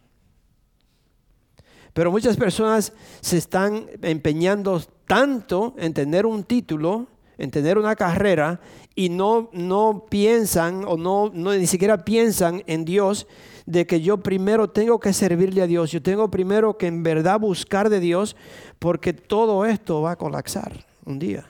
[1.92, 7.06] Pero muchas personas se están empeñando tanto en tener un título,
[7.38, 8.60] en tener una carrera,
[8.94, 13.26] y no, no piensan o no, no ni siquiera piensan en Dios
[13.64, 17.40] de que yo primero tengo que servirle a Dios, yo tengo primero que en verdad
[17.40, 18.36] buscar de Dios,
[18.78, 21.46] porque todo esto va a colapsar un día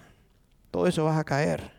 [0.74, 1.70] todo eso va a caer.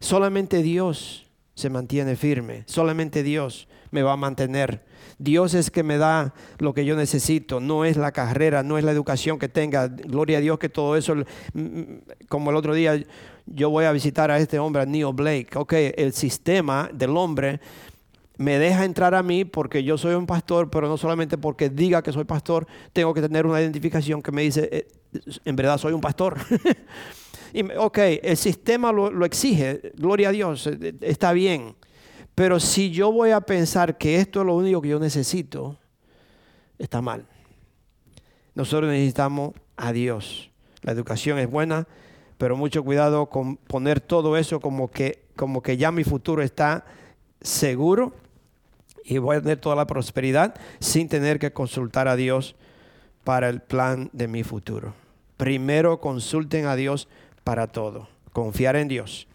[0.00, 4.84] Solamente Dios se mantiene firme, solamente Dios me va a mantener.
[5.18, 8.84] Dios es que me da lo que yo necesito, no es la carrera, no es
[8.84, 9.88] la educación que tenga.
[9.88, 13.02] Gloria a Dios que todo eso, mm, mm, como el otro día
[13.46, 15.48] yo voy a visitar a este hombre, Neil Blake.
[15.56, 17.60] Ok, el sistema del hombre
[18.38, 22.02] me deja entrar a mí porque yo soy un pastor, pero no solamente porque diga
[22.02, 24.88] que soy pastor, tengo que tener una identificación que me dice, eh,
[25.44, 26.38] en verdad soy un pastor.
[27.78, 31.74] ok, el sistema lo, exige, gloria a Dios, eh, eh, está bien.
[32.38, 35.76] Pero si yo voy a pensar que esto es lo único que yo necesito,
[36.78, 37.26] está mal.
[38.54, 40.48] Nosotros necesitamos a Dios.
[40.82, 41.88] La educación es buena,
[42.36, 46.84] pero mucho cuidado con poner todo eso como que, como que ya mi futuro está
[47.40, 48.14] seguro
[49.02, 52.54] y voy a tener toda la prosperidad sin tener que consultar a Dios
[53.24, 54.94] para el plan de mi futuro.
[55.36, 57.08] Primero consulten a Dios
[57.42, 58.08] para todo.
[58.32, 59.27] Confiar en Dios.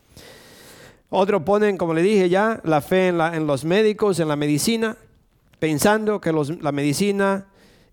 [1.15, 4.97] Otros ponen, como le dije ya, la fe en, los médicos, en la medicina,
[5.59, 7.45] pensando que la medicina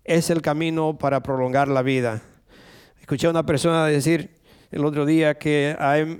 [0.03, 2.23] es el camino para prolongar la vida.
[2.99, 4.31] Escuché a una persona decir
[4.71, 6.19] el otro día que hay,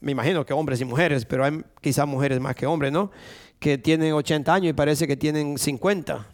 [0.00, 3.12] me imagino que hombres y mujeres, pero hay quizás mujeres más que hombres, ¿no?
[3.60, 6.26] Que tienen 80 años y parece que tienen 50.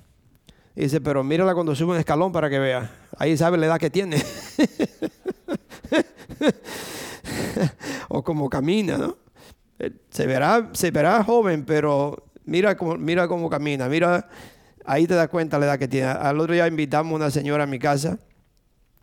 [0.74, 2.90] dice, pero mírala cuando sube un escalón para que vea.
[3.18, 4.16] Ahí sabe la edad que tiene.
[8.08, 9.20] o como camina, ¿no?
[9.82, 14.28] Eh, se verá, se verá joven, pero mira cómo, mira cómo camina, mira,
[14.84, 16.06] ahí te das cuenta la edad que tiene.
[16.06, 18.20] Al otro día invitamos a una señora a mi casa,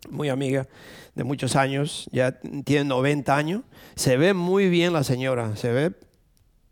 [0.08, 0.66] muy amiga
[1.14, 3.62] de muchos años, ya tiene 90 años,
[3.94, 5.92] se ve muy bien la señora, se ve,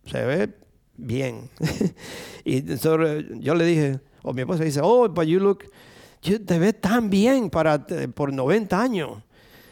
[0.06, 0.54] se ve
[0.96, 1.50] bien.
[2.46, 5.64] y yo le dije, o mi esposa dice, oh, but you look,
[6.22, 9.22] you te ves tan bien para, por 90 años.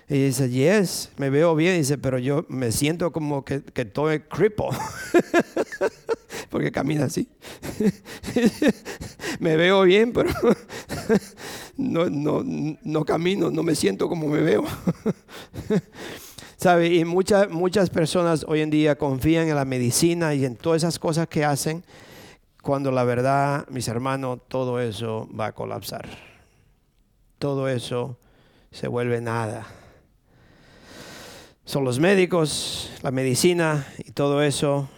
[0.08, 1.76] Y dice, yes, me veo bien.
[1.78, 4.68] Dice, pero yo me siento como que, que estoy cripple.
[6.50, 7.28] Porque camina así.
[9.40, 10.30] me veo bien, pero
[11.76, 14.64] no, no, no camino, no me siento como me veo.
[16.56, 16.94] ¿Sabe?
[16.94, 21.00] Y muchas, muchas personas hoy en día confían en la medicina y en todas esas
[21.00, 21.84] cosas que hacen,
[22.62, 26.08] cuando la verdad, mis hermanos, todo eso va a colapsar.
[27.40, 28.18] Todo eso
[28.70, 29.66] se vuelve nada
[31.66, 34.88] son los médicos, la medicina y todo eso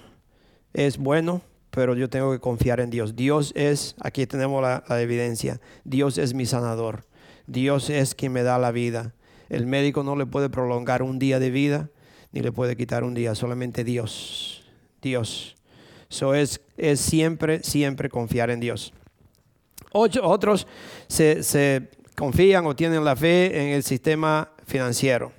[0.74, 1.40] es bueno,
[1.70, 3.16] pero yo tengo que confiar en Dios.
[3.16, 7.06] Dios es, aquí tenemos la, evidencia, Dios es mi sanador.
[7.46, 9.14] Dios es quien me da la vida.
[9.48, 11.88] El médico no le puede prolongar un día de vida,
[12.32, 14.62] ni le puede quitar un día, solamente Dios.
[15.00, 15.56] Dios.
[16.10, 18.92] Eso es, es siempre, siempre confiar en Dios.
[19.92, 20.66] otros
[21.06, 25.37] se, se confían o tienen la fe en el sistema financiero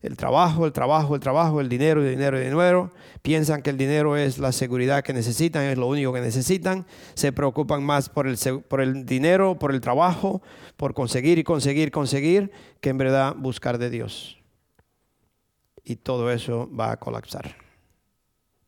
[0.00, 2.92] el trabajo, el trabajo, el trabajo, el dinero, el dinero, el dinero.
[3.22, 6.86] Piensan que el dinero es la seguridad que necesitan, es lo único que necesitan.
[7.14, 8.38] Se preocupan más por el,
[8.68, 10.40] por el dinero, por el trabajo,
[10.76, 14.38] por conseguir y conseguir, conseguir, que en verdad buscar de Dios.
[15.82, 17.56] Y todo eso va a colapsar.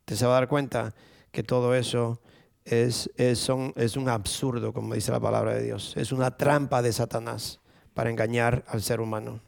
[0.00, 0.94] Usted se va a dar cuenta
[1.30, 2.20] que todo eso
[2.64, 5.94] es, es, es un absurdo, como dice la palabra de Dios.
[5.96, 7.60] Es una trampa de Satanás
[7.94, 9.40] para engañar al ser humano.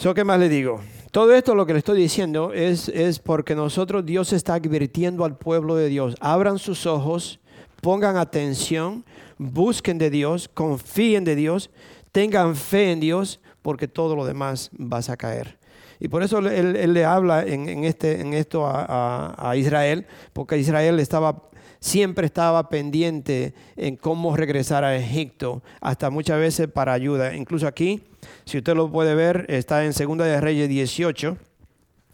[0.00, 0.80] ¿Qué más le digo?
[1.10, 5.36] Todo esto lo que le estoy diciendo es, es porque nosotros Dios está advirtiendo al
[5.36, 6.14] pueblo de Dios.
[6.20, 7.40] Abran sus ojos,
[7.82, 9.04] pongan atención,
[9.38, 11.70] busquen de Dios, confíen de Dios,
[12.12, 15.58] tengan fe en Dios, porque todo lo demás va a caer.
[16.00, 21.00] Y por eso él, le habla en, este, en esto a, a, Israel, porque Israel
[21.00, 21.47] estaba
[21.80, 27.34] siempre estaba pendiente en cómo regresar a Egipto, hasta muchas veces para ayuda.
[27.34, 28.02] Incluso aquí,
[28.44, 31.36] si usted lo puede ver, está en Segunda de Reyes 18,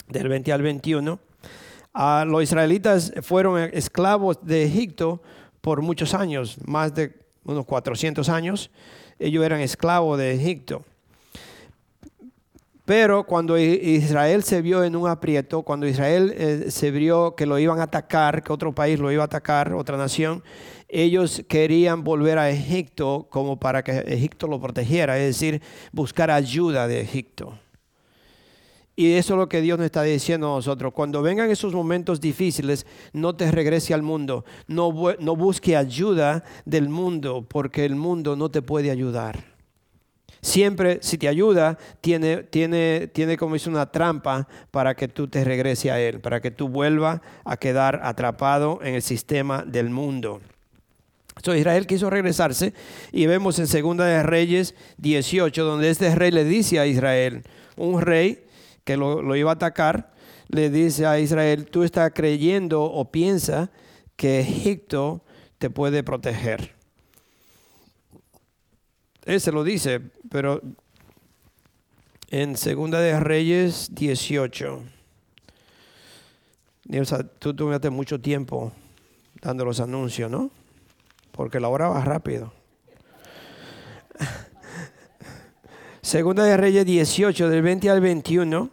[0.09, 1.19] del 20 al 21.
[1.93, 5.23] Ah, los israelitas fueron esclavos de Egipto
[5.61, 7.13] por muchos años, más de
[7.45, 8.71] unos 400 años.
[9.19, 10.85] Ellos eran esclavos de Egipto.
[12.85, 17.59] Pero cuando Israel se vio en un aprieto, cuando Israel eh, se vio que lo
[17.59, 20.43] iban a atacar, que otro país lo iba a atacar, otra nación,
[20.89, 25.63] ellos querían volver a Egipto como para que Egipto lo protegiera, es decir,
[25.93, 27.59] buscar ayuda de Egipto.
[28.97, 30.93] Y eso es lo que Dios nos está diciendo a nosotros.
[30.93, 34.45] Cuando vengan esos momentos difíciles, no te regrese al mundo.
[34.69, 39.54] No, no busque ayuda del mundo, porque el mundo no te puede ayudar
[40.45, 45.43] siempre, si te ayuda, tiene, tiene, tiene como es una trampa para que tú te
[45.43, 50.43] regrese a Él, para que tú vuelvas a quedar atrapado en el sistema del mundo.
[51.43, 52.75] So, Israel quiso regresarse
[53.11, 57.43] y vemos en Segunda de Reyes 18, donde este rey le dice a Israel,
[57.77, 58.45] un rey
[58.85, 60.13] que lo, lo iba a atacar,
[60.49, 63.71] le dice a Israel, tú estás creyendo o piensa
[64.15, 65.25] que Egipto
[65.57, 66.75] te puede proteger.
[69.25, 70.61] Él se lo dice, pero
[72.29, 74.83] en Segunda de Reyes 18.
[77.39, 78.73] tú tuviste mucho tiempo
[79.41, 80.51] dando los anuncios, ¿no?
[81.33, 82.53] Porque la hora va rápido.
[86.03, 88.71] Segunda de Reyes 18, del 20 al 21.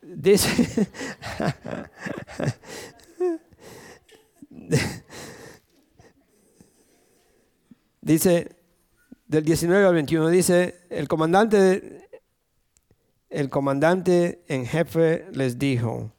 [0.00, 0.88] Dice,
[8.00, 8.57] dice
[9.28, 12.08] del 19 al 21 dice, el comandante,
[13.28, 16.12] el comandante en jefe les dijo,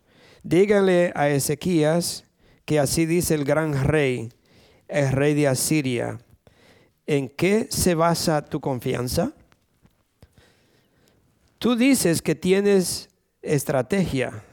[0.44, 2.26] díganle a Ezequías
[2.66, 4.30] que así dice el gran rey,
[4.88, 6.20] el rey de Asiria,
[7.08, 9.34] ¿en qué se basa tu confianza?
[11.58, 13.10] Tú dices que tienes
[13.42, 14.44] estrategia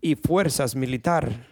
[0.00, 1.48] y fuerzas militar,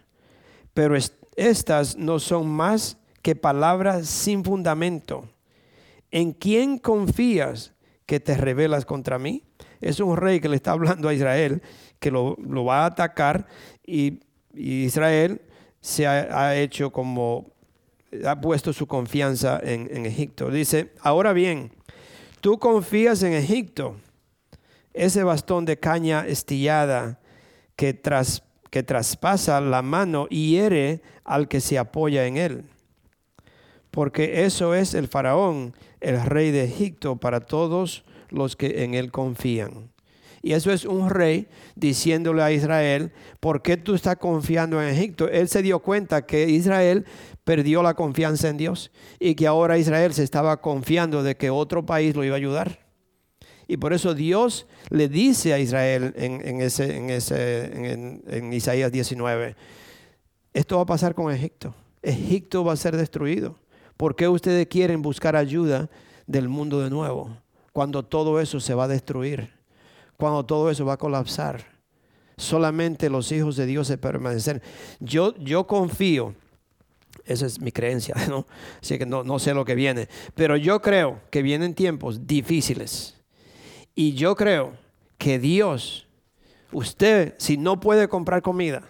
[0.73, 0.97] pero
[1.35, 5.29] estas no son más que palabras sin fundamento.
[6.13, 7.73] ¿En quién confías
[8.05, 9.43] que te rebelas contra mí?
[9.81, 11.63] Es un rey que le está hablando a Israel,
[11.99, 13.47] que lo, va a atacar
[13.85, 14.21] y,
[14.55, 15.41] Israel
[15.81, 17.55] se ha, hecho como,
[18.27, 20.51] ha puesto su confianza en, Egipto.
[20.51, 21.73] Dice, ahora bien,
[22.43, 23.97] tú confías en Egipto,
[24.93, 27.19] ese bastón de caña estillada
[27.75, 32.65] que, tras, que traspasa la mano y hiere al que se apoya en él.
[33.91, 39.11] Porque eso es el faraón el rey de Egipto para todos los que en él
[39.11, 39.93] confían.
[40.43, 41.47] Y eso es un rey
[41.77, 45.29] diciéndole a Israel, ¿por qué tú estás confiando en Egipto?
[45.29, 47.07] Él se dio cuenta que Israel
[47.45, 48.91] perdió la confianza en Dios
[49.21, 52.81] y que ahora Israel se estaba confiando de que otro país lo iba a ayudar.
[53.69, 56.61] Y por eso Dios le dice a Israel en,
[58.27, 59.55] en Isaías 19,
[60.53, 61.73] esto va a pasar con Egipto.
[62.03, 63.62] Egipto va a ser destruido.
[63.97, 65.89] ¿Por qué ustedes quieren buscar ayuda
[66.27, 67.37] del mundo de nuevo
[67.73, 69.51] cuando todo eso se va a destruir?
[70.17, 71.65] Cuando todo eso va a colapsar.
[72.37, 74.63] Solamente los hijos de Dios se permanecen.
[75.01, 76.35] Yo, yo confío,
[77.25, 78.47] esa es mi creencia, ¿no?
[78.81, 83.15] Así que no, no sé lo que viene, pero yo creo que vienen tiempos difíciles.
[83.95, 84.73] Y yo creo
[85.19, 86.07] que Dios,
[86.73, 88.83] usted, si no puede comprar comida,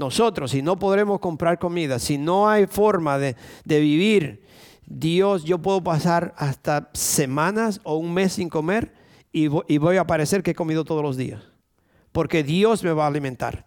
[0.00, 4.42] nosotros, si no podremos comprar comida, si no hay forma de, vivir,
[4.86, 8.92] Dios, yo puedo pasar hasta semanas o un mes sin comer
[9.30, 11.42] y, voy a parecer que he comido todos los días.
[12.10, 13.66] Porque Dios me va a alimentar.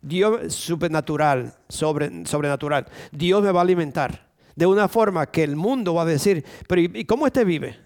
[0.00, 2.86] Dios supernatural, sobre, sobrenatural.
[3.10, 6.80] Dios me va a alimentar de una forma que el mundo va a decir, pero
[6.80, 7.78] ¿y cómo este vive?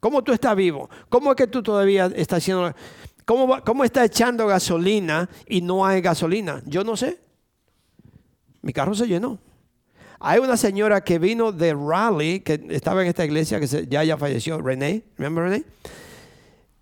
[0.00, 0.90] ¿Cómo tú estás vivo?
[1.08, 2.74] ¿Cómo es que tú todavía estás haciendo...
[3.26, 6.62] ¿Cómo, está echando gasolina y no hay gasolina?
[6.64, 7.18] Yo no sé.
[8.62, 9.40] Mi carro se llenó.
[10.20, 14.16] Hay una señora que vino de Raleigh, que estaba en esta iglesia, que ya ya
[14.16, 15.64] falleció, René, ¿remember René?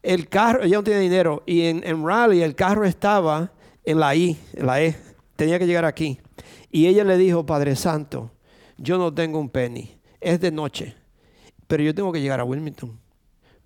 [0.03, 3.51] El carro, ella no tiene dinero, y en, en Raleigh el carro estaba
[3.83, 4.95] en la I, en la E,
[5.37, 6.21] tenía que llegar aquí.
[6.71, 8.31] Y ella le dijo, Padre Santo,
[8.77, 10.95] yo no tengo un penny, es de noche,
[11.67, 13.01] pero yo tengo que llegar a Wilmington,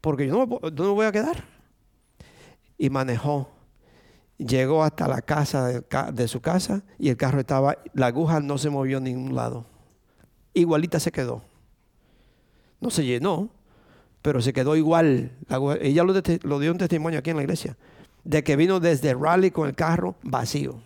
[0.00, 1.57] porque yo no, no me voy a quedar
[2.78, 3.50] y manejó.
[4.38, 8.70] Llegó hasta la casa de, su casa y el carro estaba, la aguja no se
[8.70, 9.66] movió en ningún lado.
[10.54, 11.42] Igualita se quedó.
[12.80, 13.50] No se llenó,
[14.22, 15.32] pero se quedó igual.
[15.80, 17.76] ella lo, lo dio un testimonio aquí en la iglesia,
[18.22, 20.80] de que vino desde Raleigh con el carro vacío.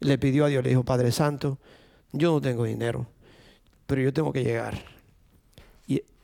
[0.00, 1.58] Le pidió a Dios, le dijo, Padre Santo,
[2.12, 3.06] yo no tengo dinero,
[3.86, 4.91] pero yo tengo que llegar.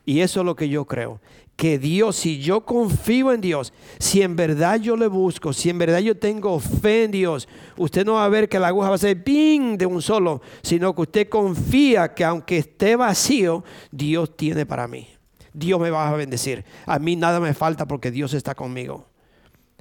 [0.08, 1.20] Y, eso es lo que yo creo
[1.54, 5.78] que Dios, si yo confío en Dios, si en verdad yo le busco, si en
[5.78, 8.94] verdad yo tengo fe en Dios, usted no va a ver que la aguja va
[8.94, 14.36] a ser ping de un solo, sino que usted confía que aunque esté vacío, Dios
[14.36, 15.08] tiene para mí.
[15.52, 16.64] Dios me va a bendecir.
[16.86, 19.08] A mí nada me falta porque Dios está conmigo.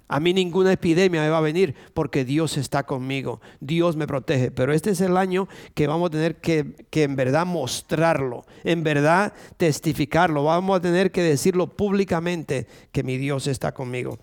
[0.10, 3.41] A mí ninguna epidemia me va a venir porque Dios está conmigo.
[3.60, 4.51] Dios me protege.
[4.51, 9.34] Pero este es el año que vamos a tener que, en verdad mostrarlo, en verdad
[9.58, 10.45] testificarlo.
[10.45, 14.18] Vamos a tener que decirlo públicamente que mi Dios está conmigo.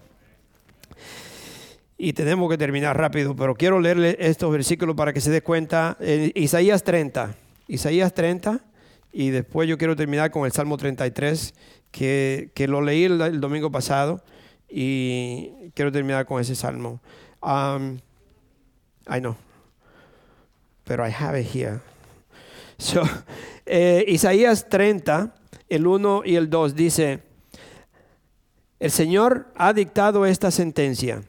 [1.99, 5.99] Y tenemos que terminar rápido, pero quiero leerle estos versículos para que se dé cuenta.
[6.35, 7.37] Isaías 30.
[7.69, 8.61] Isaías 30.
[9.13, 11.55] Y después yo quiero terminar con el Salmo 33,
[11.93, 14.25] que, que lo leí el domingo pasado.
[14.77, 16.99] Y quiero terminar con ese salmo.
[17.41, 18.01] Um,
[19.09, 19.37] I know,
[20.83, 21.81] pero I have it here.
[22.77, 23.03] So,
[23.67, 25.33] eh, Isaías 30,
[25.69, 27.23] el 1 y el 2 dice,
[28.81, 31.23] el Señor ha dictado esta sentencia.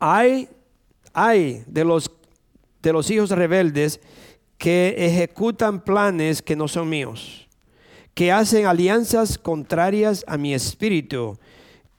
[0.00, 0.48] Hay,
[1.12, 2.10] hay de los,
[2.82, 4.00] de los hijos rebeldes
[4.58, 7.46] que ejecutan planes que no son míos,
[8.14, 11.38] que hacen alianzas contrarias a mi espíritu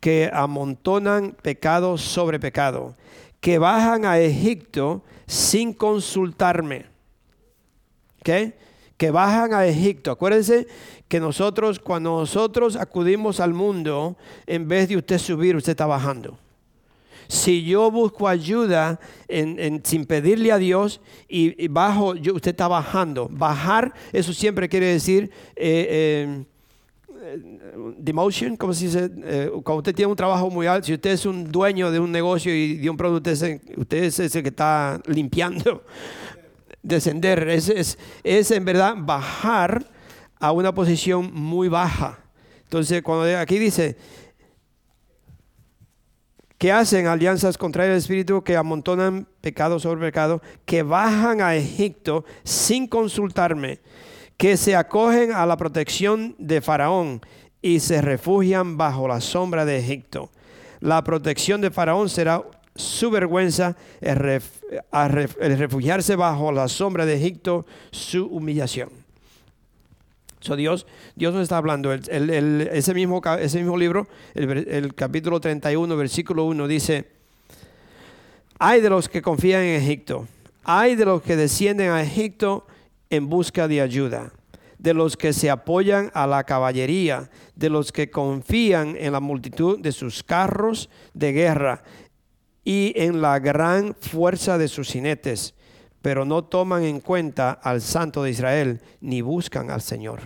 [0.04, 2.94] que amontonan pecado sobre pecado,
[3.40, 6.88] que bajan a Egipto sin consultarme.
[8.20, 8.54] ¿Okay?
[8.98, 10.12] Que bajan a Egipto.
[10.12, 10.68] Acuérdense
[11.08, 16.38] que nosotros, cuando nosotros acudimos al mundo, en vez de usted subir, usted está bajando.
[17.30, 19.00] Si yo busco ayuda
[19.30, 21.00] sin pedirle a Dios
[21.30, 23.30] y, bajo, yo, usted está bajando.
[23.32, 26.46] Bajar, eso siempre quiere decir eh, eh,
[27.98, 31.26] demotion, como se dice, eh, cuando usted tiene un trabajo muy alto, si usted es
[31.26, 35.84] un dueño de un negocio y de un producto, usted es, el que está limpiando,
[36.84, 39.86] descender, es, es, es en verdad bajar
[40.40, 42.20] a una posición muy baja.
[42.64, 43.96] Entonces, cuando aquí dice,
[46.58, 52.24] que hacen alianzas contra el Espíritu, que amontonan pecado sobre pecado, que bajan a Egipto
[52.44, 53.82] sin consultarme
[54.44, 57.22] que se acogen a la protección de Faraón
[57.62, 60.32] y se refugian bajo la sombra de Egipto.
[60.82, 62.44] La protección de Faraón será
[62.76, 64.42] su vergüenza, el,
[65.40, 68.90] refugiarse bajo la sombra de Egipto, su humillación.
[70.42, 71.94] So Dios, Dios nos está hablando.
[71.94, 77.08] ese, mismo, ese mismo libro, el, el capítulo 31, versículo 1, dice,
[78.60, 80.28] hay de los que confían en Egipto,
[80.66, 82.68] hay de los que descienden a Egipto
[83.16, 84.32] en busca de ayuda.
[84.80, 89.80] de los que se apoyan a la caballería, de los que confían en la multitud
[89.80, 91.84] de sus carros de guerra
[92.66, 95.54] y en la gran fuerza de sus jinetes,
[96.02, 100.20] pero no toman en cuenta al Santo de Israel ni buscan al Señor.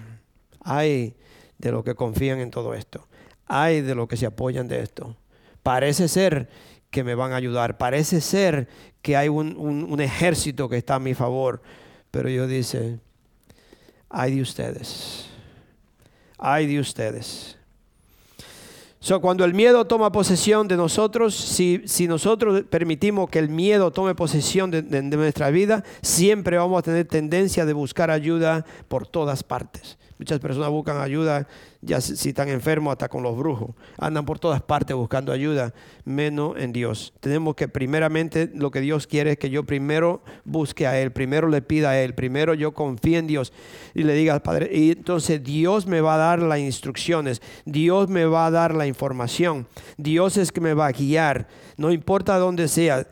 [0.61, 1.15] Ay
[1.59, 3.07] de los que confían en todo esto.
[3.45, 5.15] Ay de los que se apoyan de esto.
[5.61, 6.49] Parece ser
[6.89, 7.77] que me van a ayudar.
[7.77, 8.67] Parece ser
[9.03, 11.61] que hay un, un ejército que está a mi favor.
[12.11, 12.99] Pero yo dice,
[14.09, 15.25] ay de ustedes.
[16.37, 17.57] Ay de ustedes.
[18.99, 23.91] So, cuando el miedo toma posesión de nosotros, si, si nosotros permitimos que el miedo
[23.91, 29.07] tome posesión de, de nuestra vida, siempre vamos a tener tendencia de buscar ayuda por
[29.07, 29.97] todas partes.
[30.19, 31.47] Muchas personas buscan ayuda,
[31.81, 33.75] ya si están enfermos, hasta con los brujos.
[33.99, 35.73] Andan por todas partes buscando ayuda,
[36.05, 37.13] menos en Dios.
[37.19, 41.47] Tenemos que primeramente, lo que Dios quiere es que yo primero busque a Él, primero
[41.49, 43.53] le pida a Él, primero yo confíe en Dios
[43.93, 44.71] y le diga Padre.
[44.73, 48.87] Y entonces Dios me va a dar las instrucciones, Dios me va a dar la
[48.87, 51.47] información, Dios es que me va a guiar,
[51.77, 53.07] no importa dónde sea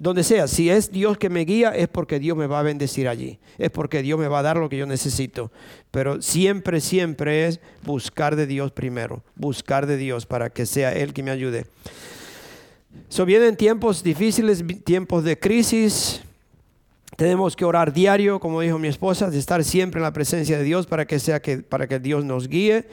[0.00, 3.06] donde sea, si es Dios que me guía, es porque Dios me va a bendecir
[3.06, 5.52] allí, es porque Dios me va a dar lo que yo necesito.
[5.90, 11.12] Pero siempre, siempre es buscar de Dios primero, buscar de Dios para que sea Él
[11.12, 11.66] que me ayude.
[13.10, 16.22] So vienen tiempos difíciles, tiempos de crisis.
[17.16, 20.64] Tenemos que orar diario, como dijo mi esposa, de estar siempre en la presencia de
[20.64, 22.88] Dios para que sea que para que Dios nos guíe.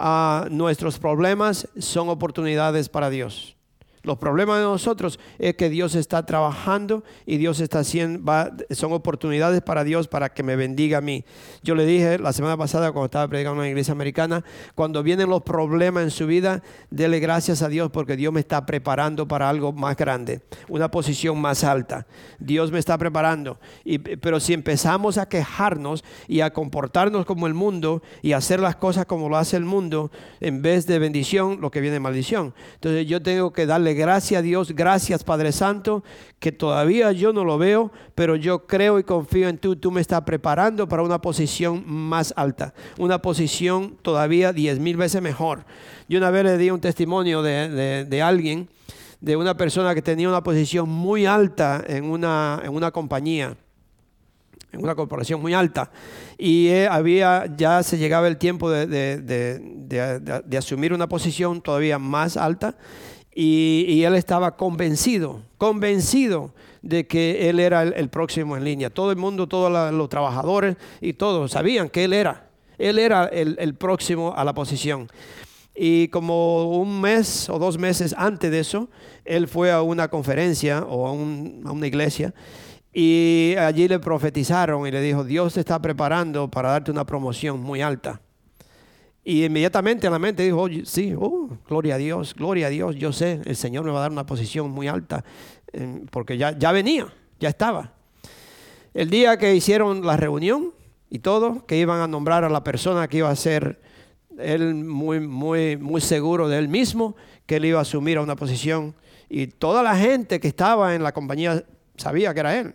[0.00, 3.57] a nuestros problemas son oportunidades para Dios.
[4.02, 8.32] Los problemas de nosotros es que Dios está trabajando y Dios está haciendo,
[8.70, 11.24] son oportunidades para Dios para que me bendiga a mí.
[11.62, 14.44] Yo le dije la semana pasada cuando estaba predicando en una iglesia americana,
[14.74, 18.64] cuando vienen los problemas en su vida, dele gracias a Dios porque Dios me está
[18.66, 22.06] preparando para algo más grande, una posición más alta.
[22.38, 23.58] Dios me está preparando.
[24.20, 29.06] Pero si empezamos a quejarnos y a comportarnos como el mundo y hacer las cosas
[29.06, 32.54] como lo hace el mundo, en vez de bendición, lo que viene es maldición.
[32.74, 36.02] Entonces yo tengo que darle gracias a Dios, gracias Padre Santo,
[36.38, 40.00] que todavía yo no lo veo, pero yo creo y confío en tú, tú me
[40.00, 45.64] estás preparando para una posición más alta, una posición todavía diez mil veces mejor.
[46.08, 48.68] Yo una vez le di un testimonio de, alguien,
[49.20, 53.56] de una persona que tenía una posición muy alta en una, en una compañía
[54.72, 55.90] en una corporación muy alta.
[56.36, 62.36] Y eh, había, ya se llegaba el tiempo de, de, asumir una posición todavía más
[62.36, 62.76] alta.
[63.40, 68.90] Y, él estaba convencido, convencido de que él era el, próximo en línea.
[68.90, 72.48] Todo el mundo, todos los trabajadores y todos sabían que él era.
[72.78, 75.06] Él era el, próximo a la posición.
[75.72, 78.88] Y como un mes o dos meses antes de eso,
[79.24, 82.34] él fue a una conferencia o a, a una iglesia
[82.92, 87.60] y allí le profetizaron y le dijo, Dios te está preparando para darte una promoción
[87.60, 88.20] muy alta.
[89.28, 93.12] Y inmediatamente en la mente dijo, sí, oh, gloria a Dios, gloria a Dios, yo
[93.12, 95.22] sé, el Señor me va a dar una posición muy alta,
[96.10, 97.92] porque ya, ya venía, ya estaba.
[98.94, 100.72] El día que hicieron la reunión
[101.10, 103.82] y todo, que iban a nombrar a la persona que iba a ser
[104.38, 107.14] él muy, muy, muy seguro de él mismo,
[107.44, 108.94] que él iba a asumir a una posición,
[109.28, 111.62] y toda la gente que estaba en la compañía
[111.98, 112.74] sabía que era él.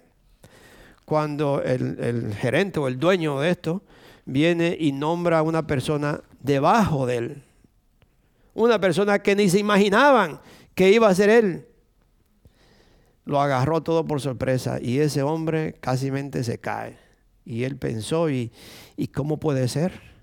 [1.04, 3.82] Cuando el, el gerente o el dueño de esto
[4.26, 7.44] viene y nombra a una persona debajo de él.
[8.54, 10.39] Una persona que ni se imaginaban
[10.76, 11.68] que iba a ser él.
[13.26, 16.12] Lo agarró todo por sorpresa y ese hombre casi
[16.44, 16.98] se cae.
[17.46, 18.52] Y él pensó, ¿y,
[18.96, 20.14] ¿y cómo puede ser?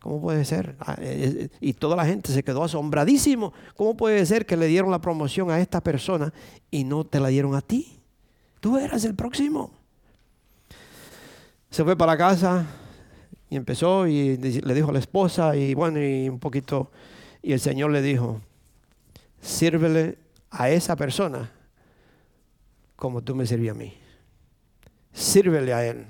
[0.00, 0.76] ¿Cómo puede ser?
[0.80, 3.52] Ah, eh, eh, y toda la gente se quedó asombradísimo.
[3.76, 6.32] ¿Cómo puede ser que le dieron la promoción a esta persona
[6.70, 7.98] y no te la dieron a ti?
[8.60, 9.70] Tú eras el próximo.
[11.70, 12.66] Se fue para casa,
[13.50, 16.92] y empezó y le dijo a la esposa y bueno, y un poquito,
[17.42, 18.40] y el Señor le dijo,
[19.40, 20.18] sírvele
[20.50, 21.50] a esa persona
[22.94, 23.92] como tú me sirvías a mí.
[25.12, 26.06] Sírvele a él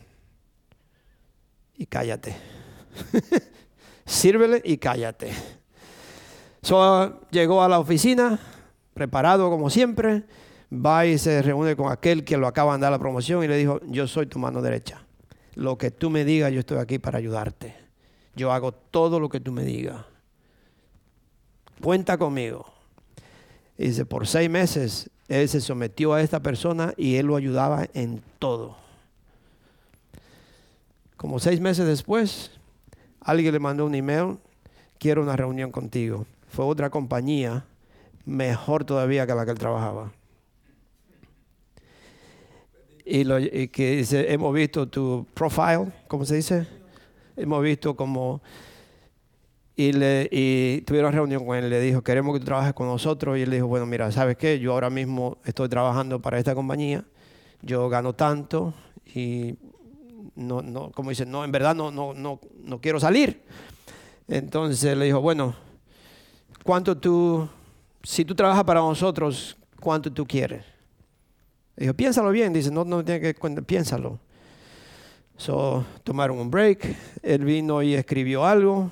[1.79, 2.37] y cállate.
[4.05, 5.33] Sírvele y cállate.
[6.61, 8.39] So, llegó a la oficina,
[8.93, 10.25] preparado como siempre,
[10.71, 13.57] va y se reúne con aquel que lo acaba de dar la promoción y le
[13.57, 15.07] dijo, yo soy tu mano derecha
[15.55, 17.75] lo que tú me digas, yo estoy aquí para ayudarte.
[18.37, 20.05] Yo hago todo lo que tú me digas.
[21.83, 22.67] Cuenta conmigo.
[23.77, 27.87] Y dice, por seis meses él se sometió a esta persona y él lo ayudaba
[27.95, 28.77] en todo.
[31.17, 32.51] Como seis meses después,
[33.21, 34.39] alguien le mandó un email,
[34.99, 36.27] quiero una reunión contigo.
[36.49, 37.65] Fue otra compañía,
[38.25, 40.13] mejor todavía que la que él trabajaba
[43.11, 46.81] y, que dice, hemos visto tu profile, ¿cómo se dice?
[47.37, 48.41] hemos visto como
[49.77, 53.39] y, le, y tuvieron reunión con él, le dijo, queremos que tú trabajes con nosotros.
[53.39, 54.59] Y él dijo, bueno, mira, ¿sabes qué?
[54.59, 57.03] Yo ahora mismo estoy trabajando para esta compañía,
[57.63, 58.75] yo gano tanto
[59.15, 59.55] y
[60.35, 63.43] no, no, como dicen, no, en verdad no, no, no, no quiero salir.
[64.29, 65.55] Entonces le dijo, bueno,
[66.63, 67.49] ¿cuánto tú,
[68.03, 70.70] si tú trabajas para nosotros, cuánto tú quieres?
[71.81, 74.19] Dijo, piénsalo bien, dice, no, no tiene que, piénsalo.
[75.39, 78.91] So, tomaron un break, él vino y escribió algo,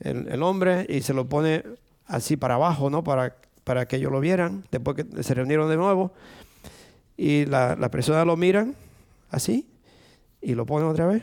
[0.00, 1.62] el, hombre y se lo pone
[2.06, 3.04] así para abajo, ¿no?
[3.04, 6.10] Para, para que ellos lo vieran, después que se reunieron de nuevo.
[7.16, 8.74] Y la, la persona lo miran
[9.30, 9.68] así
[10.42, 11.22] y lo ponen otra vez.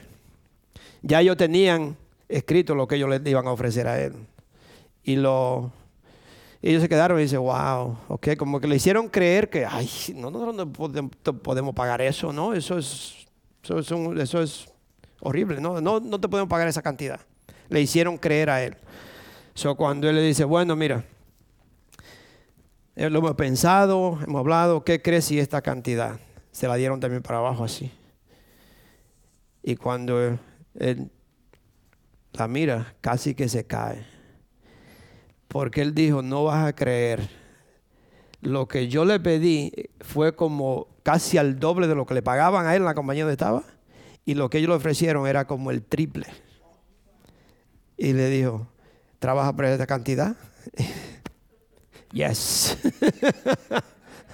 [1.01, 1.97] Ya ellos tenían
[2.29, 4.13] escrito lo que ellos le iban a ofrecer a él.
[5.03, 5.73] Y lo,
[6.70, 10.32] ellos se quedaron y dicen, wow, ok, como que le hicieron creer que, ay, no,
[10.32, 12.53] nosotros no podemos pagar eso, ¿no?
[12.53, 13.28] Eso es,
[13.63, 14.74] eso es, eso es
[15.20, 15.80] horrible, ¿no?
[15.82, 15.99] ¿no?
[15.99, 17.20] No te podemos pagar esa cantidad
[17.70, 18.76] le hicieron creer a él.
[19.53, 21.05] So, cuando él le dice, bueno, mira,
[22.95, 26.20] lo hemos pensado, hemos hablado, ¿qué crees si esta cantidad?
[26.51, 27.91] Se la dieron también para abajo así.
[29.63, 30.38] Y cuando
[30.76, 31.11] él
[32.34, 34.05] la mira, casi que se cae.
[35.55, 37.29] Porque él dijo, no vas a creer.
[38.41, 42.67] Lo que yo le pedí fue como casi al doble de lo que le pagaban
[42.67, 43.63] a él en la compañía donde estaba.
[44.25, 46.27] Y lo que ellos le ofrecieron era como el triple.
[47.95, 48.67] Y le dijo,
[49.17, 50.35] ¿trabaja por esta cantidad?
[52.11, 52.77] yes.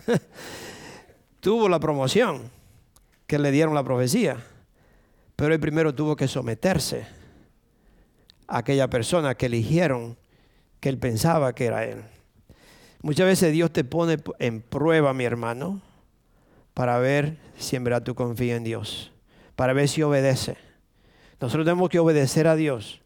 [1.39, 2.49] tuvo la promoción
[3.27, 4.43] que le dieron la profecía,
[5.35, 7.05] pero él primero tuvo que someterse
[8.47, 10.17] a aquella persona que eligieron
[10.81, 12.03] que él pensaba que era él.
[13.01, 15.81] Muchas veces Dios te pone en prueba, mi hermano,
[16.73, 19.13] para ver si en verdad tú confías en Dios,
[19.55, 20.57] para ver si obedece.
[21.39, 23.01] Nosotros tenemos que obedecer a Dios.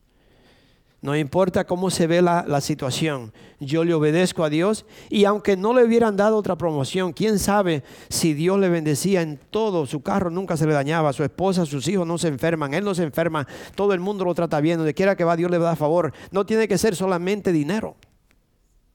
[1.06, 5.72] No importa cómo se ve la, situación, yo le obedezco a Dios y aunque no
[5.72, 10.32] le hubieran dado otra promoción, quién sabe si Dios le bendecía en todo, su carro
[10.32, 13.47] nunca se le dañaba, su esposa, sus hijos no se enferman, él no se enferma,
[13.76, 16.12] todo el mundo lo trata bien, donde quiera que va Dios le da favor.
[16.32, 17.97] No tiene que ser solamente dinero,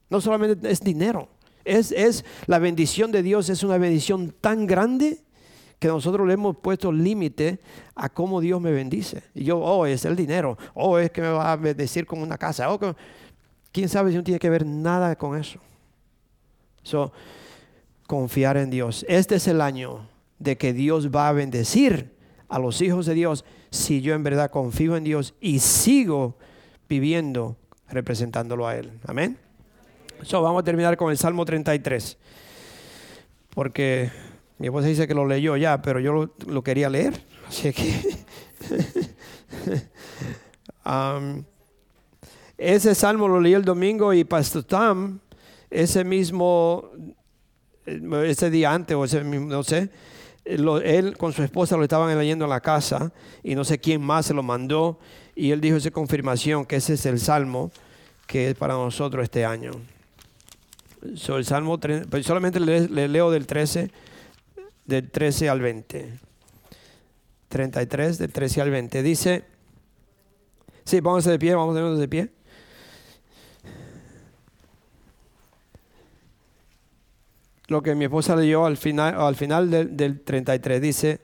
[0.09, 1.29] no solamente es dinero,
[1.65, 5.23] es, es la bendición de Dios, es una bendición tan grande
[5.81, 7.59] que nosotros le hemos puesto límite
[7.95, 9.23] a cómo Dios me bendice.
[9.35, 12.37] Y yo, oh, es el dinero, oh, es que me va a bendecir con una
[12.37, 12.79] casa, oh,
[13.73, 15.59] quién sabe si no tiene que ver nada con eso.
[16.83, 17.13] So,
[18.07, 19.07] confiar en Dios.
[19.09, 20.07] Este es el año
[20.39, 22.15] de que Dios va a bendecir
[22.49, 26.37] a los hijos de Dios si yo en verdad confío en Dios y sigo
[26.91, 27.57] viviendo
[27.89, 28.93] representándolo a Él.
[29.07, 29.39] Amén.
[30.25, 32.19] So, vamos a terminar con el Salmo 33.
[33.55, 34.11] Porque
[34.61, 37.19] mi esposa dice que lo leyó ya, pero yo lo, quería leer.
[37.49, 37.99] Así que.
[42.59, 45.19] ese salmo lo leí el domingo y Pastor Tam,
[45.71, 46.91] ese mismo,
[47.87, 49.89] ese día antes, o ese mismo, no sé,
[50.45, 53.11] él con su esposa lo estaban leyendo en la casa
[53.43, 54.99] y no sé quién más se lo mandó
[55.35, 57.71] y él dijo esa confirmación que ese es el salmo
[58.27, 59.71] que es para nosotros este año.
[61.15, 63.91] So, el salmo, pues solamente le leo del 13
[64.91, 66.19] del 13 al 20.
[67.49, 69.03] 33 del 13 al 20.
[69.03, 69.45] Dice,
[70.85, 72.29] sí, vamos de pie, vamos de pie.
[77.69, 81.21] Lo que mi esposa leyó al final, al final del, del 33 dice,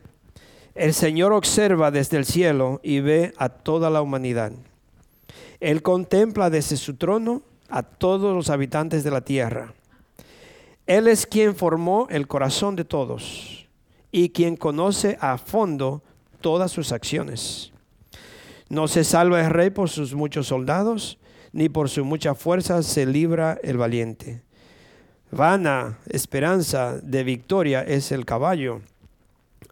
[0.77, 4.53] el Señor observa desde el cielo y ve a toda la humanidad.
[5.59, 9.75] Él contempla desde su trono a todos los habitantes de la tierra.
[10.87, 13.66] Él es quien formó el corazón de todos
[14.12, 16.03] y quien conoce a fondo
[16.41, 17.72] todas sus acciones.
[18.68, 21.18] No se salva el rey por sus muchos soldados,
[21.53, 24.43] ni por su mucha fuerza se libra el valiente.
[25.30, 28.80] Vana esperanza de victoria es el caballo.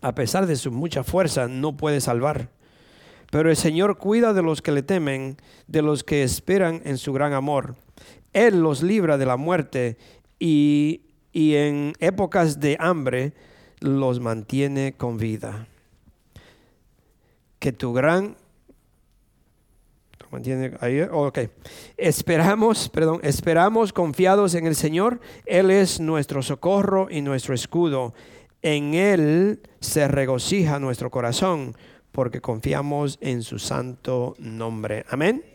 [0.02, 2.50] A pesar de su mucha fuerza, no puede salvar.
[3.30, 5.36] Pero el Señor cuida de los que le temen,
[5.66, 7.76] de los que esperan en su gran amor.
[8.32, 9.96] Él los libra de la muerte
[10.38, 11.03] y,
[11.35, 13.35] y en épocas de hambre
[13.80, 15.66] los mantiene con vida.
[17.59, 18.37] Que tu gran
[20.30, 21.39] mantiene ahí, ok.
[21.97, 25.20] Esperamos, perdón, esperamos confiados en el Señor.
[25.47, 28.14] Él es nuestro socorro y nuestro escudo.
[28.62, 31.76] En Él se regocija nuestro corazón
[32.11, 35.05] porque confiamos en su santo nombre.
[35.09, 35.53] Amén.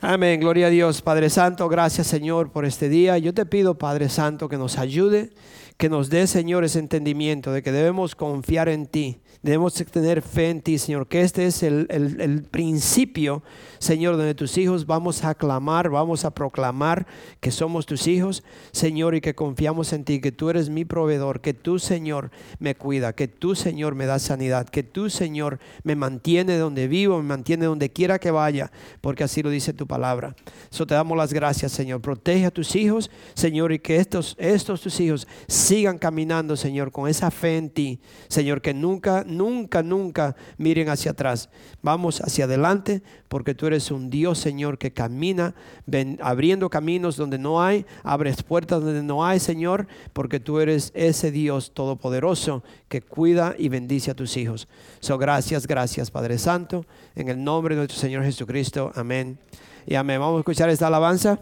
[0.00, 1.02] Amén, gloria a Dios.
[1.02, 3.18] Padre Santo, gracias Señor por este día.
[3.18, 5.32] Yo te pido, Padre Santo, que nos ayude
[5.78, 10.50] que nos dé, Señor, ese entendimiento de que debemos confiar en ti, debemos tener fe
[10.50, 13.42] en ti, Señor, que este es el, el, principio,
[13.78, 17.06] Señor, donde tus hijos vamos a clamar, vamos a proclamar
[17.40, 21.40] que somos tus hijos, Señor, y que confiamos en ti, que tú eres mi proveedor,
[21.40, 25.94] que tú, Señor, me cuida, que tú, Señor, me da sanidad, que tú, Señor, me
[25.94, 30.34] mantiene donde vivo, me mantiene donde quiera que vaya, porque así lo dice tu palabra.
[30.70, 32.00] Eso te damos las gracias, Señor.
[32.00, 37.08] Protege a tus hijos, Señor, y que estos, estos tus hijos sigan caminando, Señor, con
[37.08, 41.48] esa fe en ti, Señor, que nunca, nunca, nunca miren hacia atrás.
[41.82, 45.54] Vamos hacia adelante, porque tú eres un Dios, Señor, que camina
[46.20, 51.30] abriendo caminos donde no hay, abres puertas donde no hay, Señor, porque tú eres ese
[51.30, 54.68] Dios todopoderoso que cuida y bendice a tus hijos.
[55.00, 58.92] So, gracias, gracias, Padre Santo, en el nombre de nuestro Señor Jesucristo.
[58.94, 59.38] Amén.
[59.86, 60.20] Y amén.
[60.20, 61.38] Vamos a escuchar esta alabanza.